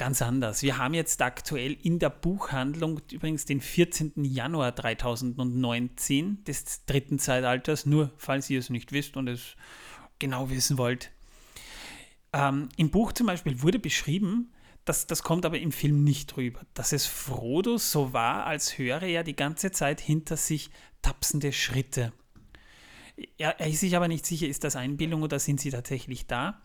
ganz 0.03 0.21
anders. 0.21 0.61
Wir 0.63 0.77
haben 0.79 0.93
jetzt 0.95 1.21
aktuell 1.21 1.77
in 1.81 1.97
der 1.97 2.09
Buchhandlung 2.09 2.99
übrigens 3.09 3.45
den 3.45 3.61
14. 3.61 4.11
Januar 4.25 4.75
2019 4.75 6.43
des 6.43 6.83
dritten 6.85 7.19
Zeitalters, 7.19 7.85
nur 7.85 8.11
falls 8.17 8.49
ihr 8.49 8.59
es 8.59 8.69
nicht 8.69 8.91
wisst 8.91 9.15
und 9.15 9.29
es 9.29 9.55
genau 10.19 10.49
wissen 10.49 10.77
wollt. 10.77 11.09
Ähm, 12.33 12.67
Im 12.75 12.89
Buch 12.89 13.13
zum 13.13 13.27
Beispiel 13.27 13.61
wurde 13.61 13.79
beschrieben, 13.79 14.51
das, 14.83 15.07
das 15.07 15.23
kommt 15.23 15.45
aber 15.45 15.57
im 15.57 15.71
Film 15.71 16.03
nicht 16.03 16.35
rüber, 16.35 16.59
dass 16.73 16.91
es 16.91 17.05
Frodo 17.05 17.77
so 17.77 18.11
war, 18.11 18.45
als 18.45 18.77
höre 18.77 19.03
er 19.03 19.23
die 19.23 19.37
ganze 19.37 19.71
Zeit 19.71 20.01
hinter 20.01 20.35
sich 20.35 20.69
tapsende 21.01 21.53
Schritte. 21.53 22.11
Er, 23.37 23.57
er 23.57 23.67
ist 23.67 23.79
sich 23.79 23.95
aber 23.95 24.09
nicht 24.09 24.25
sicher, 24.25 24.47
ist 24.47 24.65
das 24.65 24.75
Einbildung 24.75 25.23
oder 25.23 25.39
sind 25.39 25.61
sie 25.61 25.69
tatsächlich 25.69 26.27
da? 26.27 26.61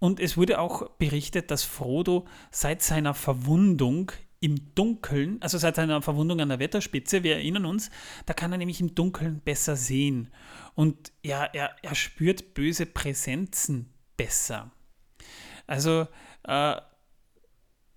Und 0.00 0.18
es 0.18 0.36
wurde 0.36 0.58
auch 0.58 0.90
berichtet, 0.92 1.50
dass 1.50 1.62
Frodo 1.62 2.26
seit 2.50 2.82
seiner 2.82 3.14
Verwundung 3.14 4.10
im 4.40 4.74
Dunkeln, 4.74 5.40
also 5.42 5.58
seit 5.58 5.76
seiner 5.76 6.00
Verwundung 6.00 6.40
an 6.40 6.48
der 6.48 6.58
Wetterspitze, 6.58 7.22
wir 7.22 7.36
erinnern 7.36 7.66
uns, 7.66 7.90
da 8.24 8.32
kann 8.32 8.50
er 8.50 8.58
nämlich 8.58 8.80
im 8.80 8.94
Dunkeln 8.94 9.40
besser 9.40 9.76
sehen. 9.76 10.32
Und 10.74 11.12
ja, 11.22 11.44
er, 11.44 11.76
er 11.82 11.94
spürt 11.94 12.54
böse 12.54 12.86
Präsenzen 12.86 13.92
besser. 14.16 14.70
Also 15.66 16.08
äh, 16.44 16.76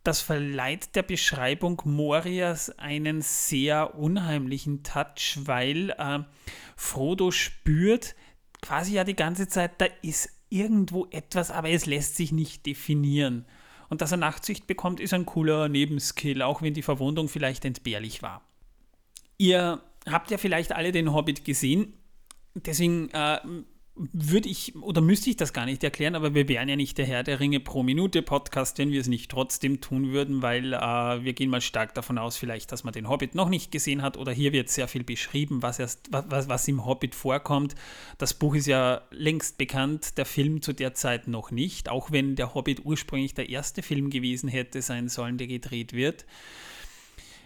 das 0.04 0.20
verleiht 0.20 0.98
der 0.98 1.04
Beschreibung 1.04 1.82
Morias 1.86 2.78
einen 2.78 3.22
sehr 3.22 3.96
unheimlichen 3.96 4.84
Touch, 4.84 5.40
weil 5.46 5.92
äh, 5.92 6.20
Frodo 6.76 7.32
spürt 7.32 8.16
quasi 8.62 8.96
ja 8.96 9.06
die 9.06 9.16
ganze 9.16 9.48
Zeit, 9.48 9.80
da 9.80 9.86
ist 10.02 10.30
irgendwo 10.54 11.08
etwas, 11.10 11.52
aber 11.52 11.70
es 11.70 11.86
lässt 11.86 12.16
sich 12.16 12.32
nicht 12.32 12.66
definieren. 12.66 13.46
Und 13.90 14.02
dass 14.02 14.12
er 14.12 14.18
Nachtsicht 14.18 14.68
bekommt, 14.68 15.00
ist 15.00 15.14
ein 15.14 15.26
cooler 15.26 15.68
Nebenskill, 15.68 16.42
auch 16.42 16.62
wenn 16.62 16.74
die 16.74 16.82
Verwundung 16.82 17.28
vielleicht 17.28 17.66
entbehrlich 17.66 18.22
war. 18.22 18.42
Ihr 19.38 19.82
habt 20.08 20.32
ja 20.32 20.38
vielleicht 20.38 20.72
alle 20.72 20.92
den 20.92 21.14
Hobbit 21.14 21.44
gesehen. 21.44 21.94
Deswegen 22.56 23.10
äh, 23.10 23.40
würde 23.96 24.50
ich 24.50 24.76
oder 24.76 25.02
müsste 25.02 25.30
ich 25.30 25.38
das 25.38 25.54
gar 25.54 25.66
nicht 25.66 25.84
erklären, 25.84 26.16
aber 26.16 26.34
wir 26.34 26.48
wären 26.48 26.68
ja 26.68 26.76
nicht 26.76 26.98
der 26.98 27.06
Herr 27.06 27.22
der 27.22 27.40
Ringe 27.40 27.60
pro 27.60 27.84
Minute 27.84 28.24
Podcast, 28.24 28.80
wenn 28.80 28.92
wir 28.92 29.00
es 29.00 29.08
nicht 29.08 29.30
trotzdem 29.30 29.82
tun 29.82 30.12
würden, 30.12 30.42
weil 30.42 30.74
äh, 30.74 30.78
wir 31.24 31.34
gehen 31.34 31.52
mal 31.52 31.62
stark 31.62 31.94
davon 31.94 32.18
aus, 32.18 32.36
vielleicht, 32.36 32.72
dass 32.72 32.84
man 32.84 32.94
den 32.94 33.08
Hobbit 33.08 33.36
noch 33.36 33.50
nicht 33.50 33.72
gesehen 33.72 34.02
hat 34.02 34.18
oder 34.18 34.32
hier 34.32 34.52
wird 34.52 34.70
sehr 34.70 34.88
viel 34.88 35.04
beschrieben, 35.04 35.62
was, 35.62 35.78
erst, 35.78 36.10
was, 36.12 36.50
was 36.50 36.68
im 36.68 36.86
Hobbit 36.86 37.14
vorkommt. 37.14 37.76
Das 38.18 38.34
Buch 38.34 38.56
ist 38.56 38.66
ja 38.66 39.02
längst 39.12 39.60
bekannt, 39.60 40.18
der 40.18 40.26
Film 40.26 40.64
zu 40.64 40.74
der 40.74 40.96
Zeit 40.96 41.28
noch 41.28 41.52
nicht, 41.52 41.90
auch 41.90 42.12
wenn 42.12 42.36
der 42.36 42.56
Hobbit 42.56 42.86
ursprünglich 42.86 43.36
der 43.36 43.50
erste 43.50 43.84
Film 43.84 44.10
gewesen 44.10 44.50
hätte 44.50 44.82
sein 44.82 45.08
sollen, 45.08 45.38
der 45.38 45.48
gedreht 45.48 45.94
wird. 45.94 46.26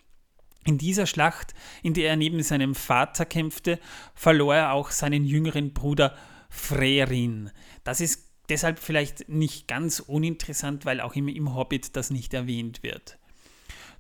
In 0.66 0.78
dieser 0.78 1.06
Schlacht, 1.06 1.54
in 1.82 1.94
der 1.94 2.08
er 2.08 2.16
neben 2.16 2.42
seinem 2.42 2.75
Vater 2.75 3.26
kämpfte, 3.26 3.78
verlor 4.14 4.54
er 4.54 4.73
auch 4.73 4.90
seinen 4.90 5.25
jüngeren 5.25 5.75
Bruder 5.75 6.16
Frerin. 6.49 7.50
Das 7.82 8.00
ist 8.00 8.33
deshalb 8.48 8.78
vielleicht 8.78 9.28
nicht 9.28 9.68
ganz 9.68 10.00
uninteressant, 10.00 10.84
weil 10.84 11.00
auch 11.00 11.14
im, 11.14 11.28
im 11.28 11.54
Hobbit 11.54 11.96
das 11.96 12.10
nicht 12.10 12.34
erwähnt 12.34 12.82
wird. 12.82 13.18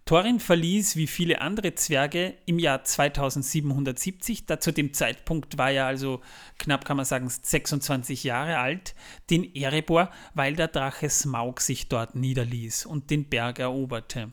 Thorin 0.06 0.38
verließ 0.38 0.96
wie 0.96 1.06
viele 1.06 1.40
andere 1.40 1.74
Zwerge 1.76 2.34
im 2.44 2.58
Jahr 2.58 2.84
2770, 2.84 4.44
da 4.44 4.60
zu 4.60 4.70
dem 4.70 4.92
Zeitpunkt 4.92 5.56
war 5.56 5.70
er 5.70 5.86
also 5.86 6.20
knapp 6.58 6.84
kann 6.84 6.98
man 6.98 7.06
sagen 7.06 7.30
26 7.30 8.22
Jahre 8.22 8.58
alt, 8.58 8.94
den 9.30 9.54
Erebor, 9.54 10.10
weil 10.34 10.56
der 10.56 10.68
Drache 10.68 11.08
Smaug 11.08 11.62
sich 11.62 11.88
dort 11.88 12.16
niederließ 12.16 12.84
und 12.84 13.08
den 13.08 13.30
Berg 13.30 13.60
eroberte. 13.60 14.30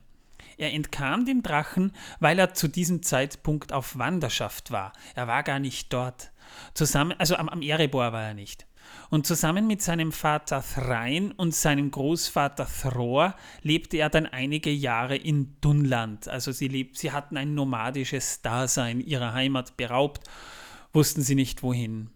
Er 0.57 0.73
entkam 0.73 1.25
dem 1.25 1.41
Drachen, 1.41 1.93
weil 2.19 2.37
er 2.37 2.53
zu 2.53 2.67
diesem 2.67 3.01
Zeitpunkt 3.01 3.71
auf 3.71 3.97
Wanderschaft 3.97 4.71
war. 4.71 4.91
Er 5.15 5.27
war 5.27 5.43
gar 5.43 5.59
nicht 5.59 5.93
dort. 5.93 6.31
Zusammen, 6.73 7.13
also 7.17 7.37
am, 7.37 7.47
am 7.47 7.61
Erebor 7.61 8.11
war 8.11 8.23
er 8.23 8.33
nicht. 8.33 8.67
Und 9.09 9.27
zusammen 9.27 9.67
mit 9.67 9.81
seinem 9.81 10.11
Vater 10.11 10.63
Thrain 10.63 11.31
und 11.31 11.53
seinem 11.53 11.91
Großvater 11.91 12.67
Thror 12.67 13.35
lebte 13.61 13.97
er 13.97 14.09
dann 14.09 14.25
einige 14.25 14.71
Jahre 14.71 15.15
in 15.15 15.57
Dunland. 15.61 16.27
Also 16.27 16.51
sie, 16.51 16.67
lebt, 16.67 16.97
sie 16.97 17.11
hatten 17.11 17.37
ein 17.37 17.53
nomadisches 17.53 18.41
Dasein 18.41 19.01
ihrer 19.01 19.33
Heimat 19.33 19.77
beraubt, 19.77 20.29
wussten 20.93 21.21
sie 21.21 21.35
nicht 21.35 21.63
wohin. 21.63 22.09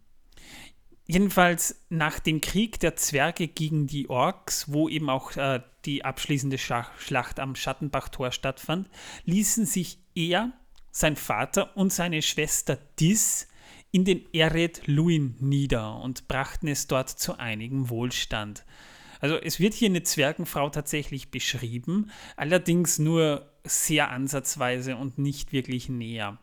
Jedenfalls 1.08 1.84
nach 1.90 2.20
dem 2.20 2.42
Krieg 2.42 2.80
der 2.80 2.96
Zwerge 2.96 3.48
gegen 3.48 3.86
die 3.86 4.10
Orks, 4.10 4.72
wo 4.72 4.90
eben 4.90 5.10
auch 5.10 5.36
äh, 5.36 5.62
die 5.86 6.04
abschließende 6.04 6.58
Schlacht 6.58 7.40
am 7.40 7.56
Schattenbachtor 7.56 8.32
stattfand, 8.32 8.90
ließen 9.26 9.66
sich 9.68 10.00
er, 10.16 10.52
sein 10.92 11.16
Vater 11.16 11.76
und 11.76 11.94
seine 11.94 12.22
Schwester 12.22 12.78
Dis 13.00 13.48
in 13.96 14.04
den 14.04 14.26
Eret 14.34 14.88
Luin 14.88 15.36
nieder 15.40 16.02
und 16.02 16.28
brachten 16.28 16.68
es 16.68 16.88
dort 16.88 17.10
zu 17.10 17.40
einigem 17.40 17.90
Wohlstand. 17.90 18.66
Also 19.22 19.38
es 19.38 19.62
wird 19.62 19.74
hier 19.74 19.88
eine 19.88 20.04
Zwergenfrau 20.04 20.70
tatsächlich 20.70 21.32
beschrieben, 21.32 22.12
allerdings 22.36 23.00
nur 23.00 23.50
sehr 23.64 24.12
ansatzweise 24.12 24.98
und 24.98 25.18
nicht 25.18 25.54
wirklich 25.54 25.88
näher. 25.88 26.38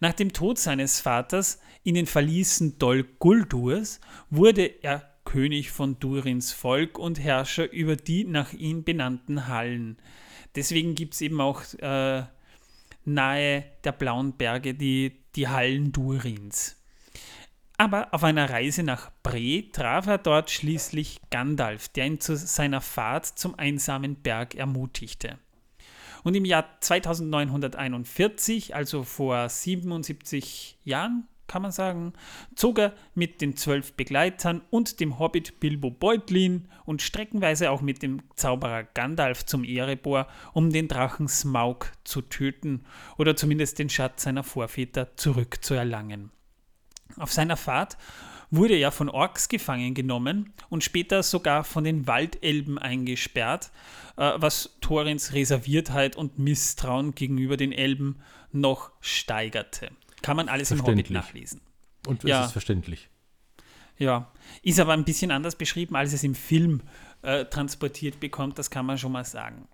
Nach 0.00 0.14
dem 0.14 0.32
Tod 0.32 0.58
seines 0.58 0.98
Vaters 0.98 1.60
in 1.84 1.94
den 1.94 2.06
Verließen 2.06 2.76
Dol 2.80 3.04
Guldurs 3.20 4.00
wurde 4.28 4.64
er 4.82 5.08
König 5.24 5.70
von 5.70 6.00
Durins 6.00 6.50
Volk 6.50 6.98
und 6.98 7.20
Herrscher 7.20 7.70
über 7.70 7.94
die 7.94 8.24
nach 8.24 8.52
ihm 8.52 8.82
benannten 8.82 9.46
Hallen. 9.46 9.96
Deswegen 10.56 10.96
gibt 10.96 11.14
es 11.14 11.20
eben 11.20 11.40
auch 11.40 11.62
äh, 11.74 12.24
nahe 13.04 13.64
der 13.84 13.92
Blauen 13.92 14.32
Berge 14.36 14.74
die 14.74 15.23
die 15.36 15.48
Hallen 15.48 15.92
Durins. 15.92 16.76
Aber 17.76 18.14
auf 18.14 18.22
einer 18.22 18.48
Reise 18.50 18.82
nach 18.84 19.10
Bre 19.22 19.64
traf 19.72 20.06
er 20.06 20.18
dort 20.18 20.50
schließlich 20.50 21.20
Gandalf, 21.30 21.88
der 21.88 22.06
ihn 22.06 22.20
zu 22.20 22.36
seiner 22.36 22.80
Fahrt 22.80 23.26
zum 23.26 23.58
einsamen 23.58 24.14
Berg 24.16 24.54
ermutigte. 24.54 25.38
Und 26.22 26.34
im 26.34 26.44
Jahr 26.44 26.80
2941, 26.80 28.74
also 28.74 29.02
vor 29.02 29.48
77 29.48 30.78
Jahren, 30.84 31.26
kann 31.46 31.62
man 31.62 31.72
sagen, 31.72 32.12
zog 32.54 32.78
er 32.78 32.94
mit 33.14 33.40
den 33.40 33.56
zwölf 33.56 33.92
Begleitern 33.94 34.62
und 34.70 35.00
dem 35.00 35.18
Hobbit 35.18 35.60
Bilbo 35.60 35.90
Beutlin 35.90 36.68
und 36.84 37.02
streckenweise 37.02 37.70
auch 37.70 37.80
mit 37.80 38.02
dem 38.02 38.22
Zauberer 38.36 38.84
Gandalf 38.84 39.44
zum 39.44 39.64
Erebor, 39.64 40.26
um 40.52 40.70
den 40.70 40.88
Drachen 40.88 41.28
Smaug 41.28 41.92
zu 42.04 42.22
töten 42.22 42.84
oder 43.18 43.36
zumindest 43.36 43.78
den 43.78 43.90
Schatz 43.90 44.22
seiner 44.22 44.42
Vorväter 44.42 45.16
zurückzuerlangen. 45.16 46.30
Auf 47.16 47.32
seiner 47.32 47.56
Fahrt 47.56 47.96
wurde 48.50 48.76
er 48.76 48.92
von 48.92 49.08
Orks 49.08 49.48
gefangen 49.48 49.94
genommen 49.94 50.52
und 50.68 50.84
später 50.84 51.22
sogar 51.22 51.64
von 51.64 51.84
den 51.84 52.06
Waldelben 52.06 52.78
eingesperrt, 52.78 53.70
äh, 54.16 54.32
was 54.36 54.76
Thorins 54.80 55.32
Reserviertheit 55.32 56.16
und 56.16 56.38
Misstrauen 56.38 57.14
gegenüber 57.14 57.56
den 57.56 57.72
Elben 57.72 58.20
noch 58.52 58.90
steigerte. 59.00 59.90
Kann 60.24 60.38
man 60.38 60.48
alles 60.48 60.70
im 60.70 60.82
Hobbit 60.82 61.10
nachlesen. 61.10 61.60
Und 62.06 62.24
es 62.24 62.30
ja. 62.30 62.46
ist 62.46 62.52
verständlich. 62.52 63.10
Ja, 63.98 64.32
ist 64.62 64.80
aber 64.80 64.94
ein 64.94 65.04
bisschen 65.04 65.30
anders 65.30 65.54
beschrieben, 65.54 65.96
als 65.96 66.14
es 66.14 66.24
im 66.24 66.34
Film 66.34 66.80
äh, 67.20 67.44
transportiert 67.44 68.20
bekommt, 68.20 68.58
das 68.58 68.70
kann 68.70 68.86
man 68.86 68.96
schon 68.96 69.12
mal 69.12 69.26
sagen. 69.26 69.68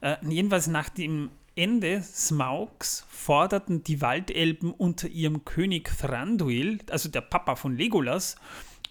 Äh, 0.00 0.16
jedenfalls 0.28 0.68
nach 0.68 0.88
dem 0.88 1.30
Ende 1.56 2.02
Smaugs 2.02 3.04
forderten 3.08 3.82
die 3.82 4.00
Waldelben 4.00 4.72
unter 4.72 5.08
ihrem 5.08 5.44
König 5.44 5.90
Thranduil, 5.98 6.78
also 6.88 7.08
der 7.08 7.20
Papa 7.22 7.56
von 7.56 7.76
Legolas, 7.76 8.36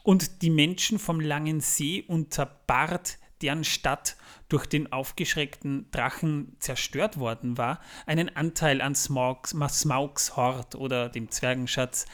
und 0.04 0.42
die 0.42 0.50
Menschen 0.50 1.00
vom 1.00 1.22
Langen 1.22 1.62
See 1.62 2.04
unter 2.06 2.46
Bart, 2.46 3.20
deren 3.42 3.64
Stadt 3.64 4.16
durch 4.50 4.66
den 4.66 4.92
aufgeschreckten 4.92 5.90
Drachen 5.92 6.58
zerstört 6.60 7.18
worden 7.18 7.58
war, 7.58 7.80
einen 8.06 8.36
Anteil 8.36 8.82
an 8.82 8.96
Smaugs, 8.96 9.56
Smaugs 9.70 10.36
Hort 10.36 10.76
oder 10.76 11.10
dem 11.10 11.32
Zwergenschatz, 11.32 12.06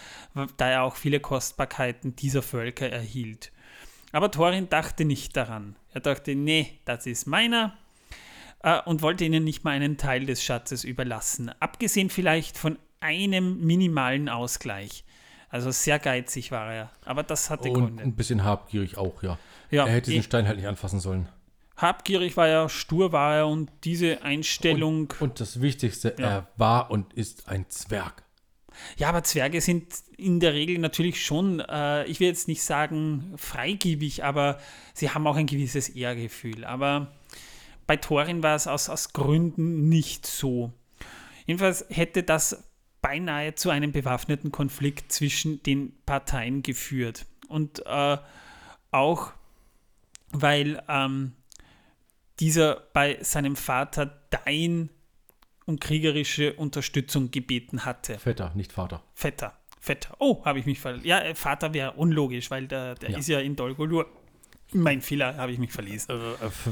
da 0.58 0.70
er 0.70 0.84
auch 0.84 0.96
viele 0.96 1.20
Kostbarkeiten 1.20 2.16
dieser 2.16 2.44
Völker 2.44 2.90
erhielt. 2.90 3.52
Aber 4.12 4.32
Thorin 4.32 4.70
dachte 4.70 5.04
nicht 5.04 5.36
daran. 5.36 5.76
Er 5.94 6.02
dachte, 6.02 6.36
nee, 6.36 6.80
das 6.86 7.06
ist 7.06 7.26
meiner 7.26 7.78
äh, 8.62 8.82
und 8.84 9.02
wollte 9.02 9.26
ihnen 9.26 9.44
nicht 9.44 9.64
mal 9.64 9.72
einen 9.72 9.98
Teil 9.98 10.26
des 10.26 10.44
Schatzes 10.44 10.84
überlassen. 10.84 11.52
Abgesehen 11.60 12.10
vielleicht 12.10 12.58
von 12.58 12.78
einem 13.00 13.60
minimalen 13.66 14.30
Ausgleich. 14.30 15.04
Also 15.50 15.72
sehr 15.72 16.00
geizig 16.00 16.52
war 16.52 16.74
er. 16.74 16.90
Aber 17.06 17.24
das 17.24 17.50
hatte 17.50 17.70
Und 17.70 17.74
Gründe. 17.86 18.04
ein 18.04 18.16
bisschen 18.16 18.44
habgierig 18.44 18.98
auch, 18.98 19.24
ja. 19.24 19.38
Ja, 19.72 19.86
er 19.86 19.94
hätte 19.94 20.12
eh. 20.12 20.16
diesen 20.16 20.24
Stein 20.26 20.48
halt 20.48 20.58
nicht 20.58 20.68
anfassen 20.68 21.00
sollen. 21.00 21.28
Habgierig 21.78 22.36
war 22.38 22.48
er, 22.48 22.70
stur 22.70 23.12
war 23.12 23.36
er 23.36 23.48
und 23.48 23.70
diese 23.84 24.24
Einstellung. 24.24 25.14
Und 25.20 25.40
das 25.40 25.62
Wichtigste, 25.62 26.16
Ja. 26.18 26.28
er 26.28 26.48
war 26.58 26.90
und 26.92 27.14
ist 27.14 27.48
ein 27.48 27.70
Zwerg. 27.70 28.24
Ja, 28.98 29.10
aber 29.10 29.24
Zwerge 29.24 29.62
sind 29.62 29.88
in 30.18 30.40
der 30.40 30.54
Regel 30.54 30.78
natürlich 30.80 31.24
schon, 31.24 31.60
äh, 31.62 32.06
ich 32.06 32.20
will 32.20 32.28
jetzt 32.28 32.48
nicht 32.48 32.62
sagen 32.64 33.34
freigebig, 33.38 34.24
aber 34.24 34.60
sie 34.94 35.10
haben 35.12 35.26
auch 35.28 35.36
ein 35.36 35.48
gewisses 35.48 35.90
Ehrgefühl. 35.90 36.64
Aber 36.66 37.12
bei 37.88 37.96
Thorin 37.96 38.44
war 38.44 38.56
es 38.56 38.68
aus, 38.68 38.90
aus 38.90 39.14
Gründen 39.14 39.88
nicht 39.90 40.28
so. 40.28 40.72
Jedenfalls 41.46 41.86
hätte 41.90 42.24
das 42.24 42.64
beinahe 43.02 43.56
zu 43.56 43.70
einem 43.70 43.92
bewaffneten 43.92 44.52
Konflikt 44.52 45.12
zwischen 45.12 45.62
den 45.64 45.94
Parteien 46.06 46.64
geführt. 46.64 47.26
Und 47.48 47.86
äh, 47.86 48.18
auch 48.92 49.32
weil 50.32 50.84
ähm, 50.90 51.34
dieser 52.40 52.84
bei 52.94 53.18
seinem 53.22 53.56
Vater 53.56 54.22
Dain 54.30 54.90
um 55.66 55.80
kriegerische 55.80 56.54
Unterstützung 56.54 57.32
gebeten 57.32 57.84
hatte. 57.86 58.18
Vetter, 58.20 58.52
nicht 58.56 58.72
Vater. 58.72 59.04
Vetter. 59.14 59.54
Vetter. 59.80 60.16
Oh, 60.20 60.44
habe 60.46 60.60
ich 60.60 60.66
mich 60.66 60.80
verlesen. 60.80 61.06
Ja, 61.08 61.20
äh, 61.20 61.36
Vater 61.36 61.74
wäre 61.74 61.94
unlogisch, 61.94 62.50
weil 62.52 62.68
der, 62.68 62.96
der 62.96 63.12
Ja. 63.12 63.18
ist 63.18 63.28
ja 63.28 63.40
in 63.40 63.56
Dolgolur. 63.56 64.06
Mein 64.74 65.02
Fehler, 65.02 65.38
habe 65.38 65.52
ich 65.54 65.60
mich 65.60 65.72
verlesen. 65.72 66.12
Äh, 66.42 66.46
f- 66.46 66.70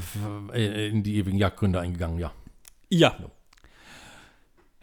äh, 0.53 0.87
in 0.89 1.01
die 1.03 1.15
ewigen 1.17 1.37
Jagdgründe 1.37 1.79
eingegangen, 1.79 2.19
ja. 2.19 2.33
Ja. 2.89 3.15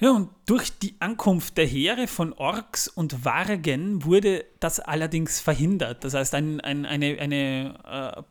Ja, 0.03 0.11
und 0.11 0.31
durch 0.47 0.77
die 0.81 0.97
Ankunft 0.99 1.57
der 1.57 1.67
Heere 1.67 2.09
von 2.09 2.33
Orks 2.33 2.89
und 2.89 3.25
Wargen 3.25 4.05
wurde 4.05 4.45
das 4.59 4.81
allerdings 4.81 5.39
verhindert. 5.39 6.03
Das 6.03 6.15
heißt, 6.15 6.35
ein, 6.35 6.61
ein, 6.61 6.85
eine, 6.85 7.21
eine 7.21 8.17
äh, 8.19 8.23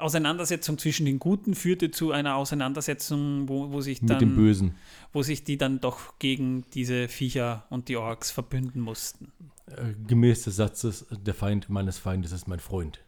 Auseinandersetzung 0.00 0.78
zwischen 0.78 1.06
den 1.06 1.18
Guten 1.18 1.56
führte 1.56 1.90
zu 1.90 2.12
einer 2.12 2.36
Auseinandersetzung, 2.36 3.48
wo, 3.48 3.72
wo, 3.72 3.80
sich 3.80 4.00
Mit 4.00 4.10
dann, 4.10 4.20
dem 4.20 4.36
Bösen. 4.36 4.76
wo 5.12 5.24
sich 5.24 5.42
die 5.42 5.58
dann 5.58 5.80
doch 5.80 6.20
gegen 6.20 6.64
diese 6.72 7.08
Viecher 7.08 7.66
und 7.68 7.88
die 7.88 7.96
Orks 7.96 8.30
verbünden 8.30 8.80
mussten. 8.80 9.32
Äh, 9.66 9.94
gemäß 10.06 10.42
des 10.42 10.54
Satzes, 10.54 11.04
der 11.10 11.34
Feind 11.34 11.68
meines 11.68 11.98
Feindes 11.98 12.30
ist 12.30 12.46
mein 12.46 12.60
Freund. 12.60 13.00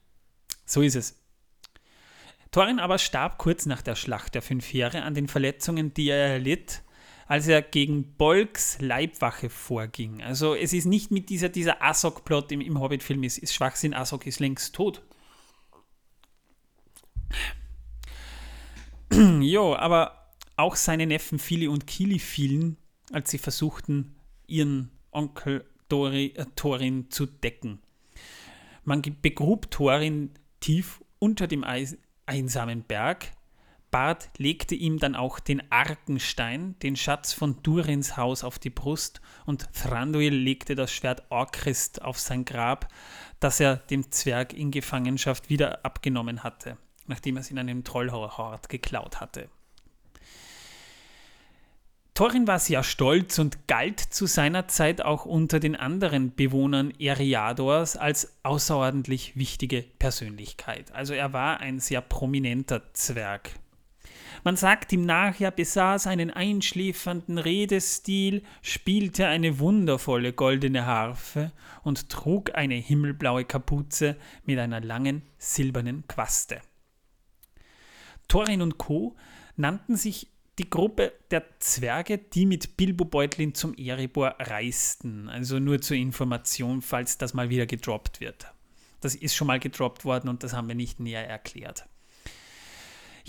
So 0.67 0.83
ist 0.83 0.97
es. 0.97 1.17
Thorin 2.51 2.81
aber 2.81 2.99
starb 2.99 3.39
kurz 3.39 3.67
nach 3.67 3.83
der 3.83 3.95
Schlacht 3.95 4.35
der 4.35 4.43
Fünf 4.43 4.67
Heere 4.67 5.03
an 5.03 5.15
den 5.15 5.29
Verletzungen, 5.29 5.95
die 5.95 6.09
er 6.09 6.27
erlitt, 6.27 6.83
als 7.31 7.47
er 7.47 7.63
gegen 7.63 8.17
Bolgs 8.17 8.79
Leibwache 8.81 9.51
vorging. 9.51 10.21
Also 10.21 10.57
es 10.57 10.73
ist 10.73 10.87
nicht 10.87 11.13
mit 11.13 11.29
dieser, 11.29 11.49
dieser 11.49 11.81
Asok-Plot 11.81 12.51
im, 12.51 12.61
im 12.61 12.81
Hobbit-Film, 12.81 13.23
ist, 13.23 13.39
ist 13.39 13.55
Schwachsinn, 13.55 13.95
Asok 13.95 14.27
ist 14.27 14.41
längst 14.41 14.75
tot. 14.75 15.05
jo, 19.13 19.77
aber 19.77 20.35
auch 20.57 20.75
seine 20.75 21.07
Neffen 21.07 21.39
Fili 21.39 21.69
und 21.69 21.87
Kili 21.87 22.19
fielen, 22.19 22.77
als 23.13 23.31
sie 23.31 23.39
versuchten, 23.39 24.17
ihren 24.49 24.91
Onkel 25.13 25.65
Dori, 25.89 26.33
äh, 26.35 26.47
Thorin 26.57 27.13
zu 27.13 27.27
decken. 27.27 27.79
Man 28.83 29.03
begrub 29.23 29.71
Thorin 29.71 30.33
tief 30.59 31.01
unter 31.21 31.47
dem 31.47 31.63
Eis 31.63 31.97
einsamen 32.27 32.83
Berg. 32.83 33.31
Bart 33.91 34.31
legte 34.37 34.75
ihm 34.75 34.99
dann 34.99 35.15
auch 35.15 35.41
den 35.41 35.63
Arkenstein, 35.71 36.77
den 36.83 36.97
Schatz 36.97 37.33
von 37.33 37.63
Durins 37.63 38.17
Haus, 38.17 38.45
auf 38.45 38.59
die 38.59 38.71
Brust 38.71 39.21
und 39.47 39.73
Thranduil 39.75 40.33
legte 40.33 40.75
das 40.75 40.93
Schwert 40.93 41.25
Orchrist 41.31 42.03
auf 42.03 42.19
sein 42.19 42.45
Grab, 42.45 42.89
das 43.41 43.59
er 43.59 43.77
dem 43.77 44.11
Zwerg 44.13 44.53
in 44.53 44.71
Gefangenschaft 44.71 45.51
wieder 45.51 45.85
abgenommen 45.85 46.45
hatte, 46.45 46.77
nachdem 47.07 47.37
er 47.37 47.41
es 47.41 47.51
in 47.51 47.59
einem 47.59 47.83
Trollhort 47.83 48.69
geklaut 48.69 49.21
hatte. 49.21 49.49
Thorin 52.15 52.47
war 52.47 52.59
sehr 52.59 52.83
stolz 52.83 53.39
und 53.39 53.67
galt 53.67 53.99
zu 53.99 54.27
seiner 54.27 54.69
Zeit 54.69 55.01
auch 55.01 55.25
unter 55.25 55.59
den 55.59 55.75
anderen 55.75 56.35
Bewohnern 56.35 56.93
Eriadors 56.99 57.97
als 57.97 58.37
außerordentlich 58.43 59.37
wichtige 59.37 59.83
Persönlichkeit. 59.99 60.93
Also 60.93 61.15
er 61.15 61.33
war 61.33 61.61
ein 61.61 61.81
sehr 61.81 62.03
prominenter 62.03 62.93
Zwerg. 62.93 63.53
Man 64.43 64.57
sagt 64.57 64.93
ihm 64.93 65.05
nach, 65.05 65.39
er 65.41 65.51
besaß 65.51 66.07
einen 66.07 66.31
einschläfernden 66.31 67.39
Redestil, 67.39 68.43
spielte 68.63 69.27
eine 69.27 69.59
wundervolle 69.59 70.33
goldene 70.33 70.87
Harfe 70.87 71.53
und 71.83 72.09
trug 72.09 72.55
eine 72.55 72.75
himmelblaue 72.75 73.45
Kapuze 73.45 74.17
mit 74.45 74.59
einer 74.59 74.81
langen 74.81 75.23
silbernen 75.39 76.07
Quaste. 76.09 76.61
Thorin 78.29 78.63
und 78.63 78.79
Co. 78.79 79.17
nannten 79.57 79.97
sich 79.97 80.29
die 80.59 80.71
Gruppe 80.71 81.13
der 81.31 81.45
Zwerge, 81.59 82.19
die 82.19 82.47
mit 82.47 82.77
Bilbo 82.77 83.05
Beutlin 83.05 83.55
zum 83.55 83.75
Erebor 83.75 84.37
reisten. 84.39 85.29
Also 85.29 85.59
nur 85.59 85.81
zur 85.81 85.97
Information, 85.97 86.83
falls 86.83 87.19
das 87.19 87.35
mal 87.35 87.51
wieder 87.51 87.67
gedroppt 87.67 88.21
wird. 88.21 88.47
Das 89.01 89.15
ist 89.15 89.35
schon 89.35 89.47
mal 89.47 89.59
gedroppt 89.59 90.05
worden 90.05 90.29
und 90.29 90.45
das 90.45 90.53
haben 90.53 90.69
wir 90.69 90.75
nicht 90.75 91.01
näher 91.01 91.27
erklärt. 91.27 91.90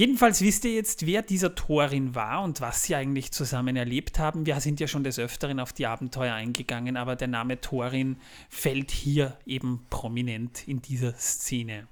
Jedenfalls 0.01 0.41
wisst 0.41 0.65
ihr 0.65 0.73
jetzt, 0.73 1.05
wer 1.05 1.21
dieser 1.21 1.53
Thorin 1.53 2.15
war 2.15 2.41
und 2.41 2.59
was 2.59 2.81
sie 2.85 2.95
eigentlich 2.95 3.31
zusammen 3.31 3.75
erlebt 3.75 4.17
haben. 4.17 4.47
Wir 4.47 4.59
sind 4.59 4.79
ja 4.79 4.87
schon 4.87 5.03
des 5.03 5.19
Öfteren 5.19 5.59
auf 5.59 5.73
die 5.73 5.85
Abenteuer 5.85 6.33
eingegangen, 6.33 6.97
aber 6.97 7.15
der 7.15 7.27
Name 7.27 7.61
Thorin 7.61 8.17
fällt 8.49 8.89
hier 8.89 9.37
eben 9.45 9.85
prominent 9.91 10.67
in 10.67 10.81
dieser 10.81 11.13
Szene. 11.13 11.85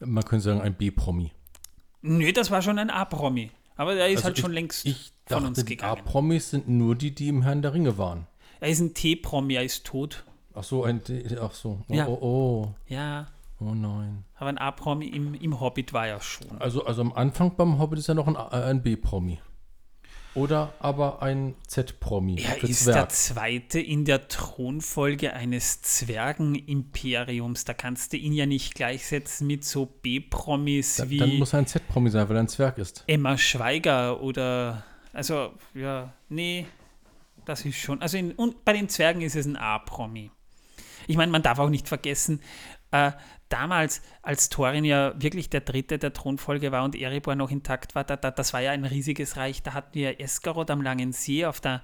Man 0.00 0.24
könnte 0.24 0.42
sagen, 0.46 0.60
ein 0.60 0.74
B-Promi. 0.74 1.30
Nö, 2.00 2.32
das 2.32 2.50
war 2.50 2.62
schon 2.62 2.80
ein 2.80 2.90
A-Promi. 2.90 3.52
Aber 3.76 3.94
der 3.94 4.08
ist 4.08 4.16
Also 4.16 4.24
halt 4.24 4.38
schon 4.40 4.50
ich- 4.50 4.54
längst 4.56 4.84
Ich 4.84 5.12
von 5.26 5.44
dachte, 5.44 5.46
uns 5.46 5.64
gegangen. 5.64 6.00
A-Promis 6.00 6.50
sind 6.50 6.68
nur 6.68 6.96
die, 6.96 7.14
die 7.14 7.28
im 7.28 7.42
Herrn 7.42 7.62
der 7.62 7.74
Ringe 7.74 7.96
waren. 7.96 8.26
Er 8.58 8.70
ist 8.70 8.80
ein 8.80 8.92
T-Promi, 8.92 9.54
er 9.54 9.62
ist 9.62 9.84
tot. 9.86 10.24
Ach 10.52 10.64
so, 10.64 10.82
ein, 10.82 11.00
ach 11.40 11.52
so. 11.54 11.80
Oh, 11.88 11.94
Ja. 11.94 12.08
oh, 12.08 12.18
oh, 12.20 12.74
Ja, 12.88 13.28
oh 13.70 13.74
nein. 13.74 14.24
aber 14.36 14.48
ein 14.50 14.58
A-Promi 14.58 15.06
im, 15.06 15.34
im 15.34 15.60
Hobbit 15.60 15.92
war 15.92 16.06
er 16.06 16.20
schon. 16.20 16.60
Also, 16.60 16.84
also 16.84 17.00
am 17.02 17.12
Anfang 17.12 17.54
beim 17.56 17.78
Hobbit 17.78 17.98
ist 17.98 18.08
ja 18.08 18.14
noch 18.14 18.26
ein, 18.28 18.36
A- 18.36 18.48
äh, 18.52 18.70
ein 18.70 18.82
B-Promi. 18.82 19.38
Oder 20.34 20.72
aber 20.80 21.20
ein 21.20 21.54
Z-Promi. 21.66 22.40
Er 22.40 22.52
für 22.52 22.66
ist 22.66 22.86
der 22.86 23.06
zweite 23.10 23.78
in 23.78 24.06
der 24.06 24.28
Thronfolge 24.28 25.34
eines 25.34 25.82
Zwergenimperiums. 25.82 27.64
Da 27.64 27.74
kannst 27.74 28.12
du 28.12 28.16
ihn 28.16 28.32
ja 28.32 28.46
nicht 28.46 28.74
gleichsetzen 28.74 29.46
mit 29.46 29.64
so 29.64 29.86
B-Promis 29.86 30.96
Da- 30.96 31.10
wie 31.10 31.18
Dann 31.18 31.36
muss 31.38 31.52
er 31.52 31.60
ein 31.60 31.66
Z-Promi 31.66 32.10
sein, 32.10 32.28
weil 32.28 32.36
er 32.36 32.42
ein 32.44 32.48
Zwerg 32.48 32.78
ist. 32.78 33.04
Emma 33.06 33.36
Schweiger 33.36 34.20
oder. 34.22 34.84
Also, 35.12 35.52
ja, 35.74 36.12
nee, 36.30 36.66
das 37.44 37.64
ist 37.66 37.76
schon. 37.76 38.00
Also, 38.00 38.16
in, 38.16 38.32
und 38.32 38.64
bei 38.64 38.72
den 38.72 38.88
Zwergen 38.88 39.20
ist 39.20 39.36
es 39.36 39.46
ein 39.46 39.56
A-Promi. 39.56 40.30
Ich 41.06 41.16
meine, 41.16 41.30
man 41.32 41.42
darf 41.42 41.58
auch 41.58 41.68
nicht 41.68 41.88
vergessen, 41.88 42.40
äh, 42.92 43.12
damals, 43.52 44.02
als 44.22 44.48
Thorin 44.48 44.84
ja 44.84 45.12
wirklich 45.20 45.50
der 45.50 45.60
dritte 45.60 45.98
der 45.98 46.12
Thronfolge 46.12 46.72
war 46.72 46.84
und 46.84 46.94
Erebor 46.94 47.34
noch 47.34 47.50
intakt 47.50 47.94
war, 47.94 48.04
da, 48.04 48.16
da, 48.16 48.30
das 48.30 48.52
war 48.52 48.60
ja 48.60 48.70
ein 48.72 48.84
riesiges 48.84 49.36
Reich. 49.36 49.62
Da 49.62 49.74
hatten 49.74 49.94
wir 49.94 50.20
Esgaroth 50.20 50.70
am 50.70 50.82
Langen 50.82 51.12
See, 51.12 51.44
auf 51.44 51.60
der, 51.60 51.82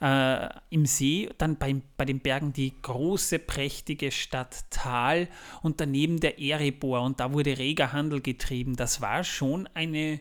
äh, 0.00 0.48
im 0.70 0.86
See, 0.86 1.28
dann 1.38 1.56
bei, 1.56 1.80
bei 1.96 2.04
den 2.04 2.20
Bergen 2.20 2.52
die 2.52 2.80
große, 2.80 3.38
prächtige 3.38 4.10
Stadt 4.10 4.64
Tal 4.70 5.28
und 5.62 5.80
daneben 5.80 6.20
der 6.20 6.40
Erebor 6.40 7.02
und 7.02 7.20
da 7.20 7.32
wurde 7.32 7.58
reger 7.58 7.92
Handel 7.92 8.20
getrieben. 8.20 8.76
Das 8.76 9.00
war 9.00 9.24
schon 9.24 9.68
eine, 9.74 10.20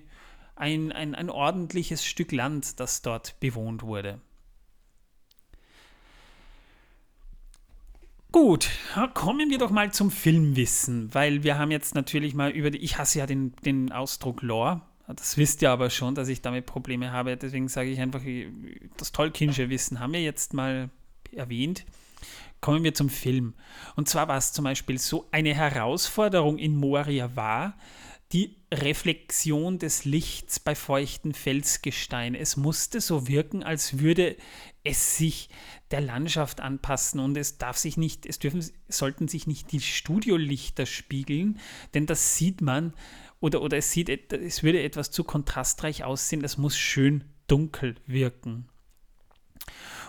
ein, 0.55 0.91
ein, 0.91 1.15
ein 1.15 1.29
ordentliches 1.29 2.03
Stück 2.03 2.31
Land, 2.31 2.79
das 2.79 3.01
dort 3.01 3.39
bewohnt 3.39 3.83
wurde. 3.83 4.19
Gut, 8.39 8.69
kommen 9.15 9.49
wir 9.49 9.57
doch 9.57 9.71
mal 9.71 9.91
zum 9.91 10.11
Filmwissen, 10.11 11.11
weil 11.11 11.41
wir 11.41 11.57
haben 11.57 11.71
jetzt 11.71 11.95
natürlich 11.95 12.35
mal 12.35 12.51
über 12.51 12.69
die, 12.69 12.77
ich 12.77 12.99
hasse 12.99 13.17
ja 13.17 13.25
den, 13.25 13.55
den 13.65 13.91
Ausdruck 13.91 14.43
Lore, 14.43 14.81
Das 15.07 15.37
wisst 15.37 15.63
ihr 15.63 15.71
aber 15.71 15.89
schon, 15.89 16.13
dass 16.13 16.27
ich 16.27 16.43
damit 16.43 16.67
Probleme 16.67 17.11
habe. 17.11 17.35
Deswegen 17.35 17.67
sage 17.67 17.89
ich 17.89 17.99
einfach, 17.99 18.21
das 18.95 19.11
Tolkienische 19.11 19.71
Wissen 19.71 19.99
haben 19.99 20.13
wir 20.13 20.21
jetzt 20.21 20.53
mal 20.53 20.91
erwähnt. 21.31 21.83
Kommen 22.61 22.83
wir 22.83 22.93
zum 22.93 23.09
Film. 23.09 23.55
Und 23.95 24.07
zwar 24.07 24.27
war 24.27 24.37
es 24.37 24.53
zum 24.53 24.65
Beispiel 24.65 24.99
so, 24.99 25.27
eine 25.31 25.55
Herausforderung 25.55 26.59
in 26.59 26.75
Moria 26.75 27.35
war 27.35 27.73
die 28.33 28.56
Reflexion 28.71 29.79
des 29.79 30.03
Lichts 30.03 30.59
bei 30.59 30.75
feuchten 30.75 31.33
Felsgestein. 31.33 32.35
Es 32.35 32.57
musste 32.57 32.99
so 32.99 33.27
wirken, 33.27 33.63
als 33.63 33.99
würde 33.99 34.35
es 34.83 35.15
sich 35.17 35.49
der 35.91 36.01
Landschaft 36.01 36.59
anpassen 36.59 37.21
und 37.21 37.37
es 37.37 37.57
darf 37.57 37.77
sich 37.77 37.95
nicht, 37.95 38.25
es 38.25 38.39
dürfen, 38.39 38.65
sollten 38.89 39.29
sich 39.29 39.47
nicht 39.47 39.71
die 39.71 39.79
Studiolichter 39.79 40.85
spiegeln, 40.85 41.59
denn 41.93 42.07
das 42.07 42.35
sieht 42.35 42.59
man 42.59 42.93
oder, 43.39 43.61
oder 43.61 43.77
es 43.77 43.91
sieht, 43.91 44.09
es 44.33 44.63
würde 44.63 44.83
etwas 44.83 45.11
zu 45.11 45.23
kontrastreich 45.23 46.03
aussehen, 46.03 46.41
das 46.41 46.57
muss 46.57 46.77
schön 46.77 47.23
dunkel 47.47 47.95
wirken. 48.05 48.67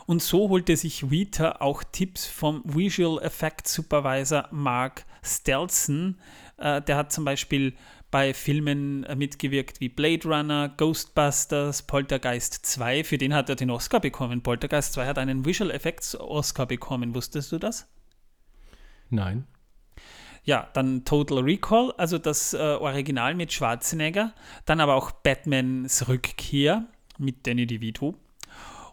Und 0.09 0.23
so 0.23 0.49
holte 0.49 0.75
sich 0.75 1.05
Rita 1.11 1.57
auch 1.61 1.85
Tipps 1.85 2.25
vom 2.25 2.63
Visual 2.65 3.23
Effect 3.23 3.69
Supervisor 3.69 4.49
Mark 4.51 5.05
Stelzen. 5.23 6.19
Äh, 6.57 6.81
der 6.81 6.97
hat 6.97 7.13
zum 7.13 7.27
Beispiel 7.27 7.75
bei 8.11 8.33
Filmen 8.33 9.05
äh, 9.05 9.15
mitgewirkt 9.15 9.83
wie 9.83 9.91
Blade 9.91 10.27
Runner, 10.27 10.71
Ghostbusters, 10.75 11.83
Poltergeist 11.83 12.65
2. 12.65 13.05
Für 13.05 13.19
den 13.19 13.35
hat 13.35 13.51
er 13.51 13.57
den 13.57 13.71
Oscar 13.71 14.01
bekommen. 14.01 14.43
Poltergeist 14.43 14.95
2 14.95 15.07
hat 15.09 15.19
einen 15.19 15.45
Visual 15.45 15.71
Effects 15.71 16.19
Oscar 16.19 16.65
bekommen. 16.65 17.15
Wusstest 17.15 17.53
du 17.53 17.59
das? 17.59 17.87
Nein. 19.11 19.47
Ja, 20.43 20.71
dann 20.73 21.05
Total 21.05 21.41
Recall, 21.41 21.93
also 21.99 22.17
das 22.17 22.55
äh, 22.55 22.57
Original 22.57 23.35
mit 23.35 23.53
Schwarzenegger. 23.53 24.33
Dann 24.65 24.81
aber 24.81 24.95
auch 24.95 25.11
Batmans 25.11 26.09
Rückkehr 26.09 26.87
mit 27.19 27.47
Danny 27.47 27.67
DeVito. 27.67 28.15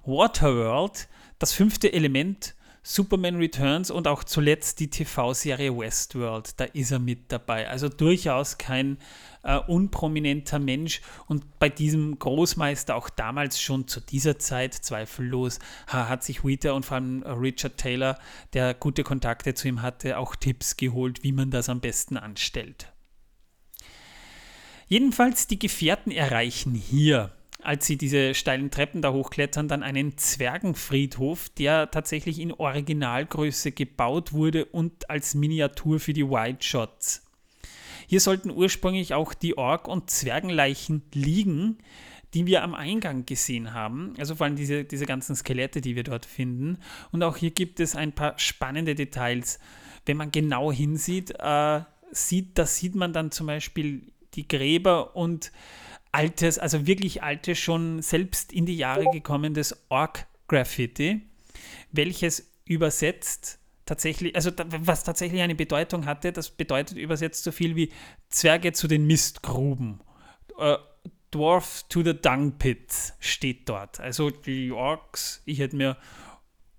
Waterworld, 0.05 1.07
das 1.39 1.53
fünfte 1.53 1.91
Element, 1.91 2.55
Superman 2.87 3.37
Returns 3.37 3.89
und 3.89 4.07
auch 4.07 4.23
zuletzt 4.23 4.79
die 4.79 4.91
TV-Serie 4.91 5.75
Westworld. 5.75 6.59
Da 6.59 6.65
ist 6.65 6.91
er 6.91 6.99
mit 6.99 7.31
dabei. 7.31 7.67
Also 7.67 7.89
durchaus 7.89 8.59
kein 8.59 8.99
äh, 9.41 9.57
unprominenter 9.57 10.59
Mensch 10.59 11.01
und 11.25 11.57
bei 11.57 11.67
diesem 11.67 12.19
Großmeister 12.19 12.95
auch 12.95 13.09
damals 13.09 13.59
schon 13.59 13.87
zu 13.87 14.01
dieser 14.01 14.37
Zeit 14.37 14.75
zweifellos 14.75 15.57
hat 15.87 16.23
sich 16.23 16.43
Wheater 16.45 16.75
und 16.75 16.85
vor 16.85 16.97
allem 16.97 17.23
Richard 17.23 17.77
Taylor, 17.77 18.19
der 18.53 18.75
gute 18.75 19.03
Kontakte 19.03 19.55
zu 19.55 19.67
ihm 19.67 19.81
hatte, 19.81 20.19
auch 20.19 20.35
Tipps 20.35 20.77
geholt, 20.77 21.23
wie 21.23 21.31
man 21.31 21.49
das 21.49 21.69
am 21.69 21.79
besten 21.79 22.17
anstellt. 22.17 22.93
Jedenfalls 24.87 25.47
die 25.47 25.57
Gefährten 25.57 26.11
erreichen 26.11 26.75
hier 26.75 27.31
als 27.65 27.86
sie 27.86 27.97
diese 27.97 28.34
steilen 28.34 28.71
Treppen 28.71 29.01
da 29.01 29.12
hochklettern, 29.12 29.67
dann 29.67 29.84
einen 29.84 30.17
Zwergenfriedhof, 30.17 31.49
der 31.49 31.91
tatsächlich 31.91 32.39
in 32.39 32.51
Originalgröße 32.51 33.71
gebaut 33.71 34.34
wurde 34.34 34.65
und 34.65 35.10
als 35.10 35.36
Miniatur 35.36 35.99
für 35.99 36.13
die 36.13 36.30
White 36.30 36.65
Shots. 36.65 37.23
Hier 38.08 38.19
sollten 38.19 38.51
ursprünglich 38.51 39.13
auch 39.13 39.34
die 39.34 39.58
Ork- 39.58 39.88
und 39.88 40.10
Zwergenleichen 40.10 41.01
liegen, 41.13 41.80
die 42.36 42.45
wir 42.45 42.63
am 42.63 42.75
Eingang 42.75 43.25
gesehen 43.25 43.73
haben. 43.73 44.13
Also 44.19 44.36
vor 44.36 44.45
allem 44.45 44.58
diese, 44.58 44.84
diese 44.84 45.06
ganzen 45.06 45.36
Skelette, 45.36 45.82
die 45.82 45.95
wir 45.95 46.04
dort 46.04 46.25
finden. 46.25 46.78
Und 47.12 47.23
auch 47.23 47.38
hier 47.38 47.51
gibt 47.51 47.80
es 47.80 47.95
ein 47.95 48.12
paar 48.12 48.38
spannende 48.38 48.93
Details. 48.93 49.60
Wenn 50.06 50.17
man 50.17 50.32
genau 50.32 50.71
hinsieht, 50.71 51.34
äh, 51.39 51.82
sieht, 52.12 52.58
da 52.58 52.65
sieht 52.65 52.93
man 52.93 53.13
dann 53.13 53.32
zum 53.32 53.47
Beispiel 53.47 54.04
die 54.36 54.47
Gräber 54.47 55.15
und 55.15 55.51
altes, 56.15 56.58
also 56.58 56.88
wirklich 56.88 57.23
altes, 57.23 57.60
schon 57.60 58.01
selbst 58.01 58.54
in 58.54 58.65
die 58.65 58.78
Jahre 58.78 59.06
gekommenes 59.12 59.75
Org-Graffiti, 59.89 61.21
welches 61.91 62.51
übersetzt 62.63 63.60
tatsächlich, 63.86 64.36
also 64.36 64.51
was 64.80 65.04
tatsächlich 65.04 65.41
eine 65.41 65.56
Bedeutung 65.56 66.06
hatte, 66.06 66.32
das 66.32 66.49
bedeutet 66.49 66.97
übersetzt 66.97 67.43
so 67.43 67.51
viel 67.51 67.75
wie 67.75 67.91
Zwerge 68.30 68.71
zu 68.71 68.88
den 68.88 69.06
Mistgruben. 69.06 69.99
Uh, 70.58 70.78
Dwarf 71.32 71.84
to 71.89 72.01
the 72.01 72.13
Dung 72.13 72.54
Pits 72.58 73.13
steht 73.19 73.67
dort. 73.67 73.99
Also 73.99 74.30
die 74.30 74.71
Orks, 74.71 75.41
ich 75.45 75.60
hätte 75.60 75.75
mir 75.75 75.97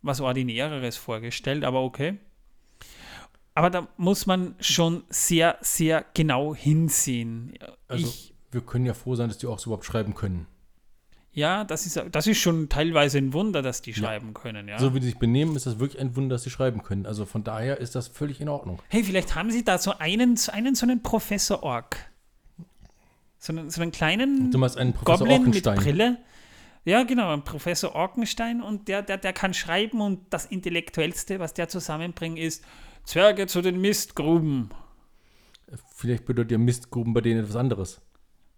was 0.01 0.22
Ordinäreres 0.22 0.96
vorgestellt, 0.96 1.62
aber 1.62 1.83
okay. 1.83 2.18
Aber 3.55 3.68
da 3.68 3.88
muss 3.99 4.25
man 4.25 4.55
schon 4.61 5.05
sehr, 5.11 5.59
sehr 5.61 6.07
genau 6.14 6.55
hinsehen. 6.55 7.59
Also, 7.88 8.07
ich 8.07 8.36
wir 8.56 8.62
können 8.62 8.86
ja 8.86 8.94
froh 8.94 9.14
sein, 9.14 9.28
dass 9.28 9.38
die 9.38 9.46
auch 9.46 9.58
so 9.58 9.68
überhaupt 9.68 9.84
schreiben 9.84 10.14
können. 10.14 10.46
Ja, 11.30 11.64
das 11.64 11.84
ist, 11.84 12.02
das 12.10 12.26
ist 12.26 12.38
schon 12.38 12.70
teilweise 12.70 13.18
ein 13.18 13.34
Wunder, 13.34 13.60
dass 13.60 13.82
die 13.82 13.92
schreiben 13.92 14.28
ja. 14.28 14.40
können. 14.40 14.68
Ja. 14.68 14.78
So 14.78 14.94
wie 14.94 15.00
die 15.00 15.06
sich 15.06 15.18
benehmen, 15.18 15.54
ist 15.54 15.66
das 15.66 15.78
wirklich 15.78 16.00
ein 16.00 16.16
Wunder, 16.16 16.36
dass 16.36 16.44
sie 16.44 16.50
schreiben 16.50 16.82
können. 16.82 17.04
Also 17.04 17.26
von 17.26 17.44
daher 17.44 17.78
ist 17.78 17.94
das 17.94 18.08
völlig 18.08 18.40
in 18.40 18.48
Ordnung. 18.48 18.80
Hey, 18.88 19.04
vielleicht 19.04 19.34
haben 19.34 19.50
sie 19.50 19.62
da 19.62 19.76
so 19.76 19.92
einen, 19.98 20.38
einen 20.50 20.74
so 20.74 20.86
einen 20.86 21.02
Professor 21.02 21.62
Ork. 21.62 21.98
So 23.38 23.52
einen, 23.52 23.68
so 23.68 23.82
einen 23.82 23.92
kleinen 23.92 24.50
du 24.50 24.56
meinst 24.56 24.78
einen 24.78 24.94
Professor 24.94 25.28
Goblin 25.28 25.50
mit 25.50 25.62
Brille. 25.62 26.16
Ja, 26.86 27.02
genau, 27.02 27.30
ein 27.34 27.44
Professor 27.44 27.94
Orkenstein 27.94 28.62
und 28.62 28.88
der, 28.88 29.02
der, 29.02 29.18
der 29.18 29.34
kann 29.34 29.52
schreiben 29.52 30.00
und 30.00 30.20
das 30.30 30.46
Intellektuellste, 30.46 31.38
was 31.38 31.52
der 31.52 31.68
zusammenbringt, 31.68 32.38
ist 32.38 32.64
Zwerge 33.04 33.46
zu 33.46 33.60
den 33.60 33.78
Mistgruben. 33.78 34.70
Vielleicht 35.94 36.24
bedeutet 36.24 36.52
ja 36.52 36.58
Mistgruben 36.58 37.12
bei 37.12 37.20
denen 37.20 37.40
etwas 37.40 37.56
anderes. 37.56 38.00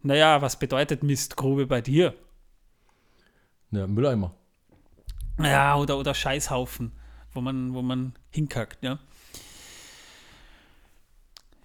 Naja, 0.03 0.41
was 0.43 0.59
bedeutet 0.59 1.03
Mistgrube 1.03 1.67
bei 1.67 1.81
dir? 1.81 2.15
Ja, 3.71 3.87
Mülleimer. 3.87 4.35
Ja, 5.39 5.77
oder, 5.77 5.99
oder 5.99 6.15
Scheißhaufen, 6.15 6.93
wo 7.33 7.41
man, 7.41 7.75
wo 7.75 7.83
man 7.83 8.15
hinkackt, 8.31 8.83
ja. 8.83 8.99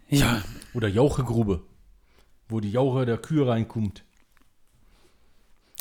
Ja. 0.09 0.43
Oder 0.73 0.87
Jauchegrube, 0.87 1.63
wo 2.47 2.59
die 2.59 2.71
Jauche 2.71 3.05
der 3.05 3.17
Kühe 3.17 3.47
reinkommt. 3.47 4.03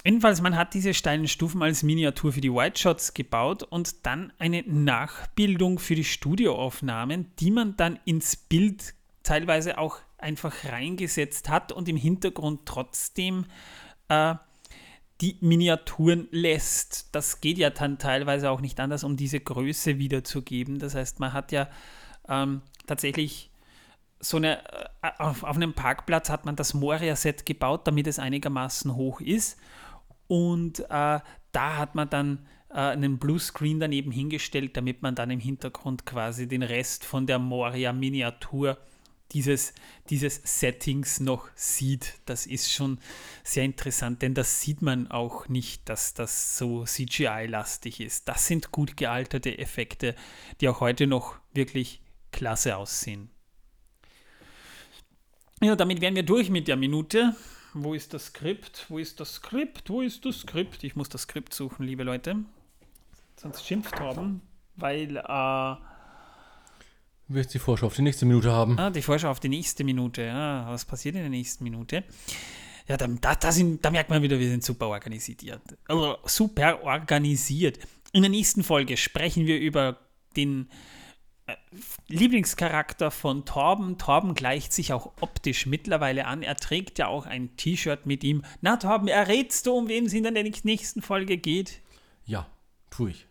Jedenfalls, 0.04 0.40
man 0.40 0.56
hat 0.56 0.74
diese 0.74 0.94
steilen 0.94 1.28
Stufen 1.28 1.62
als 1.62 1.82
Miniatur 1.82 2.32
für 2.32 2.40
die 2.40 2.52
White 2.52 2.80
Shots 2.80 3.14
gebaut 3.14 3.62
und 3.62 4.04
dann 4.04 4.32
eine 4.38 4.62
Nachbildung 4.62 5.78
für 5.78 5.94
die 5.94 6.04
Studioaufnahmen, 6.04 7.30
die 7.38 7.50
man 7.50 7.76
dann 7.76 7.98
ins 8.04 8.36
Bild 8.36 8.94
teilweise 9.22 9.78
auch 9.78 9.98
einfach 10.22 10.64
reingesetzt 10.64 11.48
hat 11.48 11.72
und 11.72 11.88
im 11.88 11.96
Hintergrund 11.96 12.60
trotzdem 12.64 13.46
äh, 14.08 14.34
die 15.20 15.36
Miniaturen 15.40 16.28
lässt. 16.30 17.14
Das 17.14 17.40
geht 17.40 17.58
ja 17.58 17.70
dann 17.70 17.98
teilweise 17.98 18.50
auch 18.50 18.60
nicht 18.60 18.80
anders, 18.80 19.04
um 19.04 19.16
diese 19.16 19.40
Größe 19.40 19.98
wiederzugeben. 19.98 20.78
Das 20.78 20.94
heißt, 20.94 21.20
man 21.20 21.32
hat 21.32 21.52
ja 21.52 21.68
ähm, 22.28 22.62
tatsächlich 22.86 23.50
so 24.18 24.36
eine, 24.36 24.64
äh, 25.02 25.10
auf, 25.18 25.44
auf, 25.44 25.56
einem 25.56 25.74
Parkplatz 25.74 26.28
hat 26.28 26.44
man 26.44 26.56
das 26.56 26.74
Moria-Set 26.74 27.46
gebaut, 27.46 27.86
damit 27.86 28.06
es 28.06 28.18
einigermaßen 28.18 28.94
hoch 28.94 29.20
ist. 29.20 29.58
Und 30.26 30.80
äh, 30.80 30.86
da 30.88 31.76
hat 31.76 31.94
man 31.94 32.08
dann 32.10 32.46
äh, 32.70 32.78
einen 32.78 33.18
Bluescreen 33.18 33.80
daneben 33.80 34.10
hingestellt, 34.10 34.76
damit 34.76 35.02
man 35.02 35.14
dann 35.14 35.30
im 35.30 35.40
Hintergrund 35.40 36.06
quasi 36.06 36.48
den 36.48 36.62
Rest 36.62 37.04
von 37.04 37.26
der 37.26 37.38
Moria-Miniatur 37.38 38.78
dieses, 39.32 39.74
dieses 40.10 40.40
Settings 40.44 41.20
noch 41.20 41.48
sieht. 41.54 42.14
Das 42.26 42.46
ist 42.46 42.72
schon 42.72 42.98
sehr 43.44 43.64
interessant, 43.64 44.22
denn 44.22 44.34
das 44.34 44.60
sieht 44.60 44.82
man 44.82 45.10
auch 45.10 45.48
nicht, 45.48 45.88
dass 45.88 46.14
das 46.14 46.58
so 46.58 46.84
CGI-lastig 46.84 48.00
ist. 48.00 48.28
Das 48.28 48.46
sind 48.46 48.72
gut 48.72 48.96
gealterte 48.96 49.58
Effekte, 49.58 50.14
die 50.60 50.68
auch 50.68 50.80
heute 50.80 51.06
noch 51.06 51.36
wirklich 51.52 52.00
klasse 52.30 52.76
aussehen. 52.76 53.30
Ja, 55.60 55.76
damit 55.76 56.00
wären 56.00 56.16
wir 56.16 56.24
durch 56.24 56.50
mit 56.50 56.66
der 56.66 56.76
Minute. 56.76 57.36
Wo 57.72 57.94
ist 57.94 58.12
das 58.12 58.26
Skript? 58.26 58.86
Wo 58.88 58.98
ist 58.98 59.20
das 59.20 59.34
Skript? 59.34 59.88
Wo 59.88 60.02
ist 60.02 60.24
das 60.24 60.40
Skript? 60.40 60.82
Ich 60.84 60.96
muss 60.96 61.08
das 61.08 61.22
Skript 61.22 61.54
suchen, 61.54 61.86
liebe 61.86 62.02
Leute. 62.02 62.36
Sonst 63.36 63.66
schimpft 63.66 63.98
haben, 63.98 64.42
weil 64.76 65.16
äh, 65.16 65.74
Du 67.32 67.36
willst 67.36 67.54
die 67.54 67.58
Vorschau 67.58 67.86
auf 67.86 67.94
die 67.94 68.02
nächste 68.02 68.26
Minute 68.26 68.52
haben. 68.52 68.78
Ah, 68.78 68.90
die 68.90 69.00
Vorschau 69.00 69.30
auf 69.30 69.40
die 69.40 69.48
nächste 69.48 69.84
Minute. 69.84 70.20
Ja, 70.20 70.66
was 70.68 70.84
passiert 70.84 71.14
in 71.14 71.22
der 71.22 71.30
nächsten 71.30 71.64
Minute? 71.64 72.04
Ja, 72.86 72.98
da, 72.98 73.06
da, 73.06 73.34
da, 73.34 73.50
sind, 73.50 73.82
da 73.82 73.90
merkt 73.90 74.10
man 74.10 74.20
wieder, 74.20 74.38
wir 74.38 74.50
sind 74.50 74.62
super 74.62 74.88
organisiert. 74.88 75.62
Also 75.88 76.18
super 76.26 76.84
organisiert. 76.84 77.78
In 78.12 78.20
der 78.20 78.30
nächsten 78.30 78.62
Folge 78.62 78.98
sprechen 78.98 79.46
wir 79.46 79.58
über 79.58 79.96
den 80.36 80.68
äh, 81.46 81.54
Lieblingscharakter 82.08 83.10
von 83.10 83.46
Torben. 83.46 83.96
Torben 83.96 84.34
gleicht 84.34 84.74
sich 84.74 84.92
auch 84.92 85.12
optisch 85.22 85.64
mittlerweile 85.64 86.26
an. 86.26 86.42
Er 86.42 86.56
trägt 86.56 86.98
ja 86.98 87.06
auch 87.06 87.24
ein 87.24 87.56
T-Shirt 87.56 88.04
mit 88.04 88.24
ihm. 88.24 88.44
Na, 88.60 88.76
Torben, 88.76 89.08
errätst 89.08 89.64
du, 89.64 89.72
um 89.72 89.88
wen 89.88 90.04
es 90.04 90.12
in 90.12 90.24
der 90.24 90.32
nächsten 90.32 91.00
Folge 91.00 91.38
geht? 91.38 91.80
Ja, 92.26 92.46
tue 92.90 93.12
ich. 93.12 93.26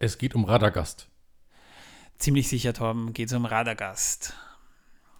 Es 0.00 0.18
geht 0.18 0.34
um 0.34 0.44
Radagast. 0.44 1.11
Ziemlich 2.18 2.48
sicher, 2.48 2.72
Torben, 2.72 3.12
geht 3.12 3.28
es 3.28 3.34
um 3.34 3.44
Radagast. 3.44 4.34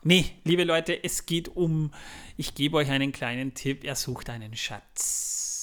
Nee, 0.05 0.27
liebe 0.45 0.65
Leute, 0.65 1.05
es 1.05 1.27
geht 1.27 1.49
um, 1.49 1.93
ich 2.37 2.55
gebe 2.55 2.77
euch 2.77 2.91
einen 2.91 3.13
kleinen 3.13 3.55
Tipp, 3.55 3.85
er 3.85 3.95
sucht 3.95 4.31
einen 4.31 4.57
Schatz. 4.57 5.62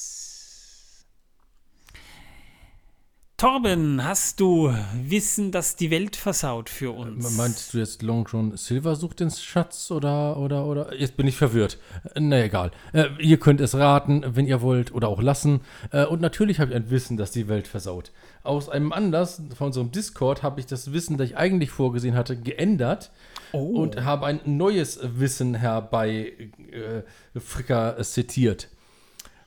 Torben, 3.39 4.03
hast 4.03 4.41
du 4.41 4.73
Wissen, 5.01 5.53
das 5.53 5.77
die 5.77 5.91
Welt 5.91 6.17
versaut 6.17 6.69
für 6.69 6.91
uns? 6.91 7.37
Meinst 7.37 7.73
du 7.73 7.77
jetzt 7.77 8.01
Long 8.01 8.27
John 8.29 8.57
Silver 8.57 8.97
sucht 8.97 9.21
den 9.21 9.31
Schatz 9.31 9.91
oder, 9.91 10.35
oder, 10.35 10.65
oder? 10.65 10.93
Jetzt 10.93 11.15
bin 11.15 11.25
ich 11.25 11.37
verwirrt. 11.37 11.77
Äh, 12.15 12.19
Na 12.19 12.43
egal. 12.43 12.71
Äh, 12.91 13.05
ihr 13.21 13.39
könnt 13.39 13.61
es 13.61 13.75
raten, 13.75 14.25
wenn 14.35 14.45
ihr 14.45 14.61
wollt 14.61 14.93
oder 14.93 15.07
auch 15.07 15.21
lassen. 15.21 15.61
Äh, 15.91 16.03
und 16.03 16.19
natürlich 16.19 16.59
habe 16.59 16.71
ich 16.71 16.75
ein 16.75 16.89
Wissen, 16.89 17.15
das 17.15 17.31
die 17.31 17.47
Welt 17.47 17.69
versaut. 17.69 18.11
Aus 18.43 18.67
einem 18.67 18.91
Anlass 18.91 19.41
von 19.57 19.67
unserem 19.67 19.93
Discord 19.93 20.43
habe 20.43 20.59
ich 20.59 20.65
das 20.65 20.91
Wissen, 20.91 21.17
das 21.17 21.29
ich 21.29 21.37
eigentlich 21.37 21.71
vorgesehen 21.71 22.15
hatte, 22.15 22.35
geändert. 22.35 23.09
Oh. 23.53 23.83
Und 23.83 24.03
habe 24.03 24.25
ein 24.25 24.41
neues 24.43 24.99
Wissen 25.01 25.55
herbei 25.55 26.33
äh, 26.73 27.39
Fricker 27.39 27.95
zitiert. 28.03 28.67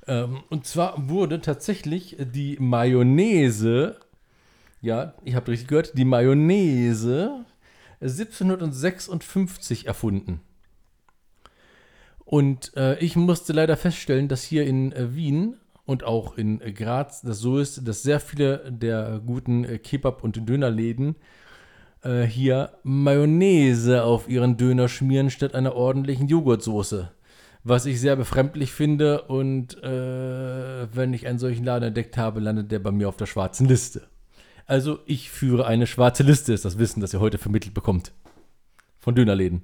Ähm, 0.07 0.43
und 0.51 0.67
zwar 0.67 1.09
wurde 1.09 1.41
tatsächlich 1.41 2.17
die 2.19 2.57
Mayonnaise, 2.59 3.97
ja, 4.81 5.15
ich 5.25 5.35
habe 5.35 5.51
richtig 5.51 5.69
gehört, 5.69 5.97
die 5.97 6.05
Mayonnaise 6.05 7.45
1756 8.01 9.87
erfunden. 9.87 10.41
Und 12.25 12.77
äh, 12.77 12.99
ich 12.99 13.15
musste 13.15 13.53
leider 13.53 13.77
feststellen, 13.77 14.29
dass 14.29 14.43
hier 14.43 14.65
in 14.67 14.93
äh, 14.93 15.15
Wien 15.15 15.57
und 15.85 16.05
auch 16.05 16.37
in 16.37 16.61
äh, 16.61 16.73
Graz 16.73 17.21
das 17.23 17.38
so 17.38 17.59
ist, 17.59 17.87
dass 17.87 18.03
sehr 18.03 18.21
viele 18.21 18.73
der 18.73 19.21
guten 19.25 19.65
äh, 19.65 19.79
Kebab- 19.79 20.25
und 20.25 20.49
Dönerläden 20.49 21.17
äh, 22.03 22.23
hier 22.23 22.73
Mayonnaise 22.83 24.03
auf 24.03 24.29
ihren 24.29 24.57
Döner 24.57 24.88
schmieren 24.88 25.31
statt 25.31 25.55
einer 25.55 25.75
ordentlichen 25.75 26.27
Joghurtsoße 26.27 27.11
was 27.64 27.87
ich 27.87 28.01
sehr 28.01 28.16
befremdlich 28.16 28.72
finde. 28.72 29.22
Und 29.22 29.83
äh, 29.83 30.94
wenn 30.94 31.12
ich 31.12 31.27
einen 31.27 31.38
solchen 31.38 31.64
Laden 31.64 31.88
entdeckt 31.88 32.16
habe, 32.16 32.40
landet 32.40 32.70
der 32.72 32.79
bei 32.79 32.90
mir 32.90 33.09
auf 33.09 33.16
der 33.16 33.27
schwarzen 33.27 33.68
Liste. 33.68 34.09
Also 34.66 35.01
ich 35.07 35.31
führe 35.31 35.66
eine 35.66 35.87
schwarze 35.87 36.22
Liste, 36.22 36.53
ist 36.53 36.64
das 36.64 36.79
Wissen, 36.79 37.01
das 37.01 37.12
ihr 37.12 37.20
heute 37.20 37.38
vermittelt 37.38 37.75
bekommt. 37.75 38.12
Von 38.98 39.14
Dönerläden. 39.14 39.62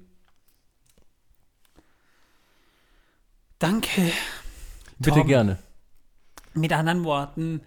Danke. 3.59 4.11
Bitte 4.99 5.11
Torben. 5.11 5.27
gerne. 5.27 5.59
Mit 6.53 6.73
anderen 6.73 7.03
Worten, 7.03 7.61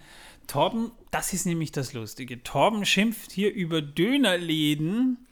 Torben, 0.47 0.91
das 1.11 1.33
ist 1.33 1.47
nämlich 1.47 1.73
das 1.73 1.93
Lustige. 1.93 2.43
Torben 2.43 2.85
schimpft 2.85 3.33
hier 3.33 3.53
über 3.53 3.81
Dönerläden, 3.81 5.27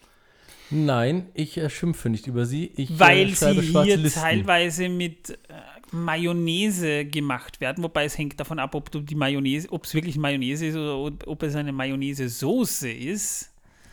Nein, 0.70 1.26
ich 1.34 1.56
äh, 1.56 1.68
schimpfe 1.68 2.10
nicht 2.10 2.26
über 2.26 2.46
sie. 2.46 2.72
Ich, 2.76 2.98
weil 2.98 3.28
äh, 3.28 3.34
schreibe 3.34 3.62
sie 3.62 3.82
hier 3.82 3.96
Listen. 3.96 4.20
teilweise 4.20 4.88
mit 4.88 5.30
äh, 5.30 5.34
Mayonnaise 5.90 7.04
gemacht 7.06 7.60
werden. 7.60 7.82
Wobei 7.82 8.04
es 8.04 8.16
hängt 8.16 8.38
davon 8.38 8.58
ab, 8.58 8.74
ob 8.74 8.90
du 8.90 9.00
die 9.00 9.14
Mayonnaise, 9.14 9.70
ob 9.72 9.84
es 9.84 9.94
wirklich 9.94 10.16
Mayonnaise 10.16 10.66
ist 10.66 10.76
oder 10.76 10.96
ob, 10.96 11.26
ob 11.26 11.42
es 11.42 11.54
eine 11.56 11.72
Mayonnaise-Soße 11.72 12.90
ist. 12.90 13.50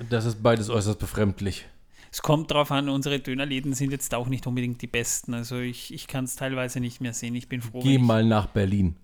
Das 0.10 0.26
ist 0.26 0.44
beides 0.44 0.70
äußerst 0.70 1.00
befremdlich. 1.00 1.66
Es 2.12 2.22
kommt 2.22 2.52
darauf 2.52 2.72
an, 2.72 2.90
unsere 2.90 3.20
Dönerläden 3.20 3.74
sind 3.74 3.92
jetzt 3.92 4.13
auch 4.13 4.28
nicht 4.28 4.48
unbedingt 4.48 4.82
die 4.82 4.88
besten. 4.88 5.34
Also 5.34 5.60
ich, 5.60 5.94
ich 5.94 6.08
kann 6.08 6.26
es 6.26 6.36
teilweise 6.36 6.80
nicht 6.80 7.02
mehr 7.02 7.13
sehen. 7.13 7.36
Ich 7.36 7.50
bin 7.50 7.62
froh. 7.62 7.82
Geh 7.82 7.98
mal 7.98 8.24
nach 8.24 8.48
Berlin. 8.48 8.96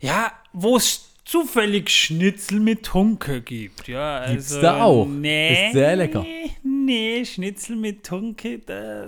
Ja, 0.00 0.32
wo 0.52 0.76
es 0.76 1.15
zufällig 1.26 1.90
Schnitzel 1.90 2.60
mit 2.60 2.84
Tunke 2.84 3.42
gibt. 3.42 3.88
Ja, 3.88 4.18
also, 4.20 4.32
Gibt's 4.32 4.60
da 4.60 4.82
auch. 4.82 5.06
Nee, 5.06 5.66
Ist 5.66 5.74
sehr 5.74 5.96
lecker. 5.96 6.24
Nee, 6.62 7.24
Schnitzel 7.26 7.76
mit 7.76 8.04
Tunke, 8.06 8.60
da, 8.60 9.06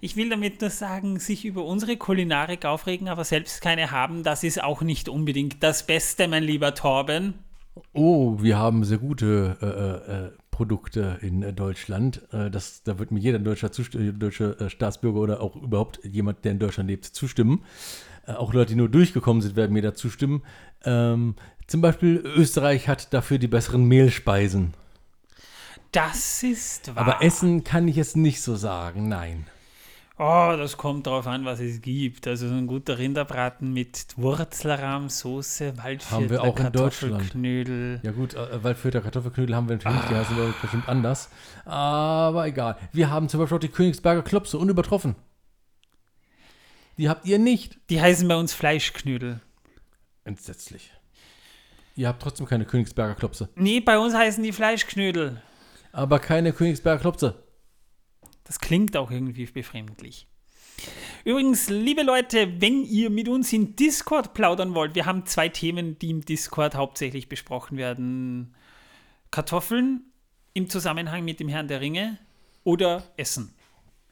ich 0.00 0.16
will 0.16 0.30
damit 0.30 0.60
nur 0.60 0.70
sagen, 0.70 1.18
sich 1.18 1.44
über 1.44 1.64
unsere 1.64 1.96
Kulinarik 1.96 2.64
aufregen, 2.64 3.08
aber 3.08 3.24
selbst 3.24 3.60
keine 3.60 3.90
haben, 3.90 4.22
das 4.22 4.44
ist 4.44 4.62
auch 4.62 4.82
nicht 4.82 5.08
unbedingt 5.08 5.62
das 5.62 5.84
Beste, 5.84 6.28
mein 6.28 6.44
lieber 6.44 6.74
Torben. 6.74 7.34
Oh, 7.92 8.36
wir 8.40 8.56
haben 8.56 8.84
sehr 8.84 8.98
gute 8.98 9.56
äh, 9.60 10.12
äh, 10.26 10.30
Produkte 10.50 11.18
in 11.20 11.42
äh, 11.42 11.52
Deutschland. 11.52 12.22
Äh, 12.32 12.50
das, 12.50 12.82
da 12.84 12.98
wird 12.98 13.10
mir 13.10 13.18
jeder 13.18 13.38
deutscher, 13.38 13.68
Zust- 13.68 13.98
äh, 13.98 14.12
deutsche 14.12 14.56
äh, 14.58 14.70
Staatsbürger 14.70 15.18
oder 15.20 15.42
auch 15.42 15.56
überhaupt 15.56 16.00
jemand, 16.04 16.44
der 16.44 16.52
in 16.52 16.58
Deutschland 16.58 16.88
lebt, 16.88 17.04
zustimmen. 17.04 17.64
Äh, 18.26 18.32
auch 18.32 18.52
Leute, 18.52 18.70
die 18.70 18.76
nur 18.76 18.88
durchgekommen 18.88 19.42
sind, 19.42 19.56
werden 19.56 19.72
mir 19.72 19.82
da 19.82 19.94
zustimmen. 19.94 20.42
Ähm, 20.84 21.34
zum 21.66 21.80
Beispiel 21.80 22.16
Österreich 22.24 22.88
hat 22.88 23.12
dafür 23.12 23.38
die 23.38 23.48
besseren 23.48 23.84
Mehlspeisen. 23.84 24.74
Das 25.92 26.42
ist 26.42 26.94
wahr. 26.94 27.06
Aber 27.06 27.22
Essen 27.22 27.64
kann 27.64 27.88
ich 27.88 27.96
jetzt 27.96 28.16
nicht 28.16 28.42
so 28.42 28.56
sagen, 28.56 29.08
nein. 29.08 29.46
Oh, 30.18 30.54
das 30.56 30.78
kommt 30.78 31.06
drauf 31.06 31.26
an, 31.26 31.44
was 31.44 31.60
es 31.60 31.82
gibt. 31.82 32.26
Also 32.26 32.48
so 32.48 32.54
ein 32.54 32.66
guter 32.66 32.96
Rinderbraten 32.96 33.72
mit 33.74 34.06
Wurzelrahmsoße, 34.16 35.76
Waldviertler 35.76 36.16
Haben 36.16 36.30
wir 36.30 36.42
auch 36.42 36.58
in 36.58 36.72
Deutschland. 36.72 37.34
Ja 38.02 38.12
gut, 38.12 38.32
äh, 38.32 38.64
Waldfürther 38.64 39.02
Kartoffelknödel 39.02 39.54
haben 39.54 39.68
wir 39.68 39.76
natürlich 39.76 39.96
nicht, 39.96 40.10
die 40.10 40.14
heißen 40.14 40.36
aber 40.36 40.54
bestimmt 40.62 40.88
anders. 40.88 41.28
Aber 41.66 42.46
egal. 42.46 42.78
Wir 42.92 43.10
haben 43.10 43.28
zum 43.28 43.40
Beispiel 43.40 43.56
auch 43.56 43.60
die 43.60 43.68
Königsberger 43.68 44.22
Klopse, 44.22 44.56
unübertroffen. 44.56 45.16
Die 46.98 47.08
habt 47.08 47.26
ihr 47.26 47.38
nicht. 47.38 47.78
Die 47.90 48.00
heißen 48.00 48.26
bei 48.26 48.36
uns 48.36 48.52
Fleischknödel. 48.52 49.40
Entsetzlich. 50.24 50.92
Ihr 51.94 52.08
habt 52.08 52.22
trotzdem 52.22 52.46
keine 52.46 52.66
Königsberger 52.66 53.14
Klopse. 53.14 53.48
Nee, 53.54 53.80
bei 53.80 53.98
uns 53.98 54.14
heißen 54.14 54.42
die 54.42 54.52
Fleischknödel. 54.52 55.40
Aber 55.92 56.18
keine 56.18 56.52
Königsberger 56.52 57.00
Klopse. 57.00 57.42
Das 58.44 58.60
klingt 58.60 58.96
auch 58.96 59.10
irgendwie 59.10 59.46
befremdlich. 59.46 60.28
Übrigens, 61.24 61.68
liebe 61.68 62.02
Leute, 62.02 62.60
wenn 62.60 62.84
ihr 62.84 63.10
mit 63.10 63.28
uns 63.28 63.52
in 63.52 63.74
Discord 63.74 64.34
plaudern 64.34 64.74
wollt, 64.74 64.94
wir 64.94 65.06
haben 65.06 65.26
zwei 65.26 65.48
Themen, 65.48 65.98
die 65.98 66.10
im 66.10 66.24
Discord 66.24 66.74
hauptsächlich 66.74 67.28
besprochen 67.28 67.78
werden. 67.78 68.54
Kartoffeln 69.30 70.04
im 70.52 70.68
Zusammenhang 70.68 71.24
mit 71.24 71.40
dem 71.40 71.48
Herrn 71.48 71.66
der 71.66 71.80
Ringe 71.80 72.18
oder 72.62 73.02
Essen. 73.16 73.54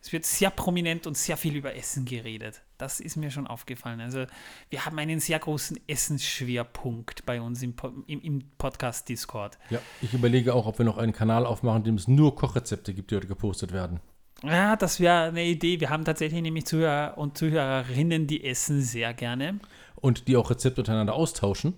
Es 0.01 0.13
wird 0.13 0.27
sehr 0.27 0.51
prominent 0.51 1.07
und 1.07 1.17
sehr 1.17 1.37
viel 1.37 1.55
über 1.55 1.75
Essen 1.77 2.05
geredet. 2.05 2.64
Das 2.79 3.01
ist 3.01 3.17
mir 3.17 3.31
schon 3.31 3.47
aufgefallen. 3.47 4.01
Also 4.01 4.25
wir 4.69 4.85
haben 4.85 4.99
einen 4.99 5.21
sehr 5.21 5.39
großen 5.39 5.79
Essensschwerpunkt 5.87 7.25
bei 7.25 7.41
uns 7.41 7.63
im, 7.63 7.75
im, 8.07 8.21
im 8.21 8.43
Podcast 8.59 9.09
Discord. 9.09 9.59
Ja, 9.71 9.79
ich 10.03 10.13
überlege 10.13 10.55
auch, 10.55 10.67
ob 10.67 10.79
wir 10.79 10.85
noch 10.85 10.99
einen 10.99 11.13
Kanal 11.13 11.47
aufmachen, 11.47 11.79
in 11.79 11.85
dem 11.85 11.95
es 11.95 12.09
nur 12.09 12.35
Kochrezepte 12.35 12.93
gibt, 12.93 13.11
die 13.11 13.17
heute 13.17 13.29
gepostet 13.29 13.73
werden. 13.73 14.01
Ja, 14.43 14.77
das 14.77 15.01
wäre 15.01 15.25
eine 15.25 15.45
Idee. 15.45 15.81
Wir 15.81 15.91
haben 15.91 16.05
tatsächlich 16.05 16.43
nämlich 16.43 16.67
Zuhörer 16.67 17.17
und 17.17 17.39
Zuhörerinnen, 17.39 18.27
die 18.27 18.45
essen 18.45 18.83
sehr 18.83 19.15
gerne. 19.15 19.61
Und 19.95 20.29
die 20.29 20.37
auch 20.37 20.51
Rezepte 20.51 20.81
untereinander 20.81 21.15
austauschen. 21.15 21.75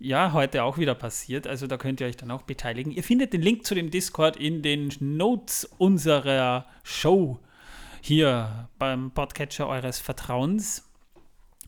Ja, 0.00 0.32
heute 0.32 0.62
auch 0.62 0.78
wieder 0.78 0.94
passiert. 0.94 1.46
Also 1.46 1.66
da 1.66 1.76
könnt 1.76 2.00
ihr 2.00 2.06
euch 2.06 2.16
dann 2.16 2.30
auch 2.30 2.42
beteiligen. 2.42 2.92
Ihr 2.92 3.02
findet 3.02 3.32
den 3.32 3.42
Link 3.42 3.66
zu 3.66 3.74
dem 3.74 3.90
Discord 3.90 4.36
in 4.36 4.62
den 4.62 4.92
Notes 5.00 5.68
unserer 5.76 6.66
Show 6.82 7.40
hier 8.00 8.68
beim 8.78 9.10
Podcatcher 9.10 9.68
eures 9.68 9.98
Vertrauens. 9.98 10.84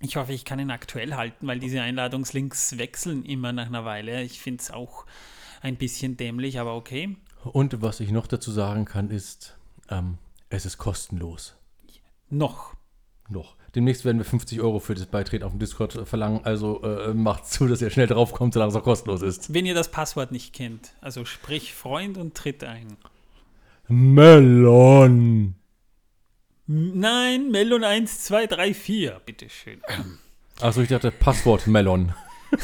Ich 0.00 0.16
hoffe, 0.16 0.32
ich 0.32 0.44
kann 0.44 0.58
ihn 0.58 0.70
aktuell 0.70 1.14
halten, 1.14 1.46
weil 1.46 1.58
diese 1.58 1.82
Einladungslinks 1.82 2.78
wechseln 2.78 3.24
immer 3.24 3.52
nach 3.52 3.66
einer 3.66 3.84
Weile. 3.84 4.22
Ich 4.22 4.40
finde 4.40 4.62
es 4.62 4.70
auch 4.70 5.04
ein 5.60 5.76
bisschen 5.76 6.16
dämlich, 6.16 6.58
aber 6.58 6.74
okay. 6.74 7.16
Und 7.44 7.82
was 7.82 8.00
ich 8.00 8.10
noch 8.10 8.26
dazu 8.26 8.50
sagen 8.50 8.86
kann, 8.86 9.10
ist, 9.10 9.58
ähm, 9.90 10.18
es 10.48 10.64
ist 10.64 10.78
kostenlos. 10.78 11.56
Noch. 12.30 12.74
Noch. 13.28 13.56
Demnächst 13.74 14.04
werden 14.04 14.18
wir 14.18 14.24
50 14.24 14.60
Euro 14.60 14.80
für 14.80 14.94
das 14.94 15.06
Beitreten 15.06 15.44
auf 15.44 15.52
dem 15.52 15.60
Discord 15.60 15.92
verlangen. 16.08 16.40
Also 16.44 16.82
äh, 16.82 17.14
macht 17.14 17.46
zu, 17.46 17.68
dass 17.68 17.80
ihr 17.80 17.90
schnell 17.90 18.08
draufkommt, 18.08 18.54
solange 18.54 18.70
es 18.70 18.76
auch 18.76 18.82
kostenlos 18.82 19.22
ist. 19.22 19.54
Wenn 19.54 19.66
ihr 19.66 19.74
das 19.74 19.90
Passwort 19.90 20.32
nicht 20.32 20.52
kennt, 20.52 20.92
also 21.00 21.24
sprich 21.24 21.74
Freund 21.74 22.18
und 22.18 22.34
tritt 22.34 22.64
ein. 22.64 22.96
Melon. 23.86 25.54
Nein, 26.72 27.50
Melon 27.50 27.82
1, 27.82 28.22
2, 28.26 28.46
3, 28.46 28.74
4, 28.74 29.20
bitteschön. 29.26 29.80
Achso, 30.60 30.80
ich 30.82 30.88
dachte 30.88 31.10
Passwort 31.10 31.66
Melon. 31.66 32.12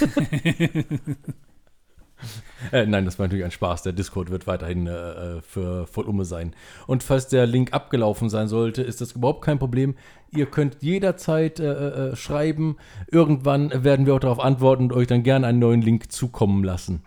äh, 2.70 2.86
nein, 2.86 3.04
das 3.04 3.18
war 3.18 3.26
natürlich 3.26 3.44
ein 3.44 3.50
Spaß. 3.50 3.82
Der 3.82 3.92
Discord 3.92 4.30
wird 4.30 4.46
weiterhin 4.46 4.86
äh, 4.86 5.42
für 5.42 5.88
Volume 5.92 6.24
sein. 6.24 6.54
Und 6.86 7.02
falls 7.02 7.26
der 7.26 7.48
Link 7.48 7.72
abgelaufen 7.72 8.30
sein 8.30 8.46
sollte, 8.46 8.80
ist 8.80 9.00
das 9.00 9.10
überhaupt 9.10 9.42
kein 9.44 9.58
Problem. 9.58 9.96
Ihr 10.30 10.46
könnt 10.46 10.76
jederzeit 10.82 11.58
äh, 11.58 12.10
äh, 12.10 12.14
schreiben. 12.14 12.76
Irgendwann 13.10 13.82
werden 13.82 14.06
wir 14.06 14.14
auch 14.14 14.20
darauf 14.20 14.38
antworten 14.38 14.84
und 14.84 14.92
euch 14.92 15.08
dann 15.08 15.24
gerne 15.24 15.48
einen 15.48 15.58
neuen 15.58 15.82
Link 15.82 16.12
zukommen 16.12 16.62
lassen. 16.62 17.02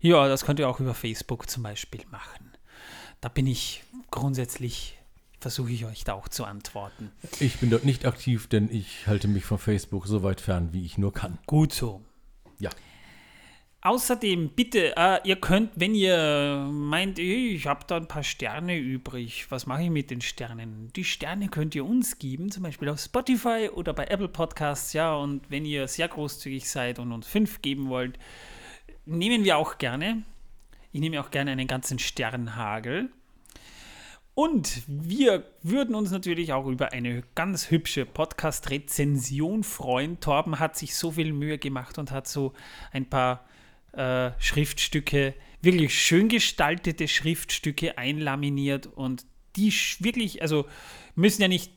Ja, 0.00 0.26
das 0.26 0.44
könnt 0.44 0.58
ihr 0.58 0.68
auch 0.68 0.80
über 0.80 0.94
Facebook 0.94 1.48
zum 1.48 1.62
Beispiel 1.62 2.00
machen. 2.10 2.50
Da 3.20 3.28
bin 3.28 3.46
ich 3.46 3.84
grundsätzlich, 4.10 4.98
versuche 5.40 5.72
ich 5.72 5.84
euch 5.86 6.04
da 6.04 6.12
auch 6.12 6.28
zu 6.28 6.44
antworten. 6.44 7.10
Ich 7.40 7.58
bin 7.58 7.70
dort 7.70 7.84
nicht 7.84 8.06
aktiv, 8.06 8.46
denn 8.46 8.68
ich 8.70 9.06
halte 9.06 9.26
mich 9.26 9.44
von 9.44 9.58
Facebook 9.58 10.06
so 10.06 10.22
weit 10.22 10.40
fern, 10.40 10.72
wie 10.72 10.84
ich 10.84 10.98
nur 10.98 11.12
kann. 11.12 11.38
Gut 11.46 11.72
so. 11.72 12.02
Ja. 12.58 12.70
Außerdem, 13.82 14.50
bitte, 14.50 14.94
äh, 14.94 15.20
ihr 15.24 15.36
könnt, 15.36 15.70
wenn 15.74 15.94
ihr 15.94 16.68
meint, 16.70 17.18
ich 17.18 17.66
habe 17.66 17.86
da 17.86 17.96
ein 17.96 18.08
paar 18.08 18.22
Sterne 18.22 18.76
übrig, 18.76 19.50
was 19.50 19.64
mache 19.64 19.84
ich 19.84 19.90
mit 19.90 20.10
den 20.10 20.20
Sternen? 20.20 20.92
Die 20.94 21.04
Sterne 21.04 21.48
könnt 21.48 21.74
ihr 21.74 21.86
uns 21.86 22.18
geben, 22.18 22.50
zum 22.50 22.62
Beispiel 22.62 22.90
auf 22.90 23.00
Spotify 23.00 23.70
oder 23.72 23.94
bei 23.94 24.04
Apple 24.04 24.28
Podcasts, 24.28 24.92
ja. 24.92 25.14
Und 25.14 25.50
wenn 25.50 25.64
ihr 25.64 25.88
sehr 25.88 26.08
großzügig 26.08 26.68
seid 26.68 26.98
und 26.98 27.10
uns 27.10 27.26
fünf 27.26 27.62
geben 27.62 27.88
wollt, 27.88 28.18
nehmen 29.06 29.44
wir 29.44 29.56
auch 29.56 29.78
gerne. 29.78 30.24
Ich 30.92 31.00
nehme 31.00 31.18
auch 31.18 31.30
gerne 31.30 31.52
einen 31.52 31.66
ganzen 31.66 31.98
Sternhagel. 31.98 33.10
Und 34.40 34.84
wir 34.86 35.44
würden 35.62 35.94
uns 35.94 36.12
natürlich 36.12 36.54
auch 36.54 36.66
über 36.66 36.94
eine 36.94 37.22
ganz 37.34 37.70
hübsche 37.70 38.06
Podcast-Rezension 38.06 39.64
freuen. 39.64 40.18
Torben 40.18 40.58
hat 40.58 40.78
sich 40.78 40.96
so 40.96 41.10
viel 41.10 41.34
Mühe 41.34 41.58
gemacht 41.58 41.98
und 41.98 42.10
hat 42.10 42.26
so 42.26 42.54
ein 42.90 43.04
paar 43.04 43.44
äh, 43.92 44.30
Schriftstücke, 44.38 45.34
wirklich 45.60 45.94
schön 45.94 46.30
gestaltete 46.30 47.06
Schriftstücke 47.06 47.98
einlaminiert 47.98 48.86
und 48.86 49.26
die 49.56 49.74
wirklich, 49.98 50.40
also 50.40 50.64
müssen 51.14 51.42
ja 51.42 51.48
nicht 51.48 51.74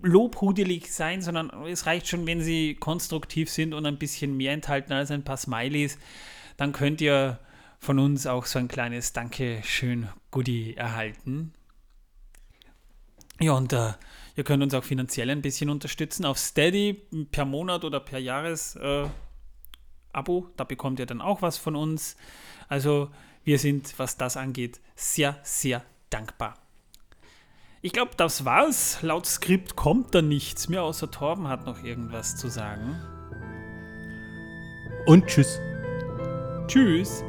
lobhudelig 0.00 0.90
sein, 0.94 1.20
sondern 1.20 1.50
es 1.66 1.84
reicht 1.84 2.08
schon, 2.08 2.26
wenn 2.26 2.40
sie 2.40 2.74
konstruktiv 2.74 3.50
sind 3.50 3.74
und 3.74 3.84
ein 3.84 3.98
bisschen 3.98 4.34
mehr 4.34 4.54
enthalten 4.54 4.94
als 4.94 5.10
ein 5.10 5.24
paar 5.24 5.36
Smileys. 5.36 5.98
Dann 6.56 6.72
könnt 6.72 7.02
ihr 7.02 7.38
von 7.80 7.98
uns 7.98 8.26
auch 8.26 8.46
so 8.46 8.58
ein 8.58 8.68
kleines 8.68 9.12
Dankeschön 9.12 10.08
Goodie 10.30 10.74
erhalten. 10.74 11.52
Ja, 13.42 13.54
und 13.54 13.72
äh, 13.72 13.92
ihr 14.36 14.44
könnt 14.44 14.62
uns 14.62 14.72
auch 14.72 14.84
finanziell 14.84 15.28
ein 15.28 15.42
bisschen 15.42 15.68
unterstützen 15.68 16.24
auf 16.24 16.38
Steady 16.38 17.02
per 17.32 17.44
Monat 17.44 17.84
oder 17.84 17.98
per 17.98 18.20
Jahres. 18.20 18.76
Äh, 18.76 19.08
Abo, 20.12 20.46
da 20.56 20.62
bekommt 20.62 21.00
ihr 21.00 21.06
dann 21.06 21.20
auch 21.20 21.42
was 21.42 21.58
von 21.58 21.74
uns. 21.74 22.16
Also 22.68 23.10
wir 23.42 23.58
sind, 23.58 23.98
was 23.98 24.16
das 24.16 24.36
angeht, 24.36 24.80
sehr, 24.94 25.40
sehr 25.42 25.82
dankbar. 26.08 26.54
Ich 27.80 27.92
glaube, 27.92 28.12
das 28.16 28.44
war's. 28.44 29.02
Laut 29.02 29.26
Skript 29.26 29.74
kommt 29.74 30.14
da 30.14 30.22
nichts 30.22 30.68
mehr, 30.68 30.84
außer 30.84 31.10
Torben 31.10 31.48
hat 31.48 31.66
noch 31.66 31.82
irgendwas 31.82 32.36
zu 32.36 32.48
sagen. 32.48 32.94
Und 35.06 35.26
tschüss. 35.26 35.58
Tschüss. 36.68 37.24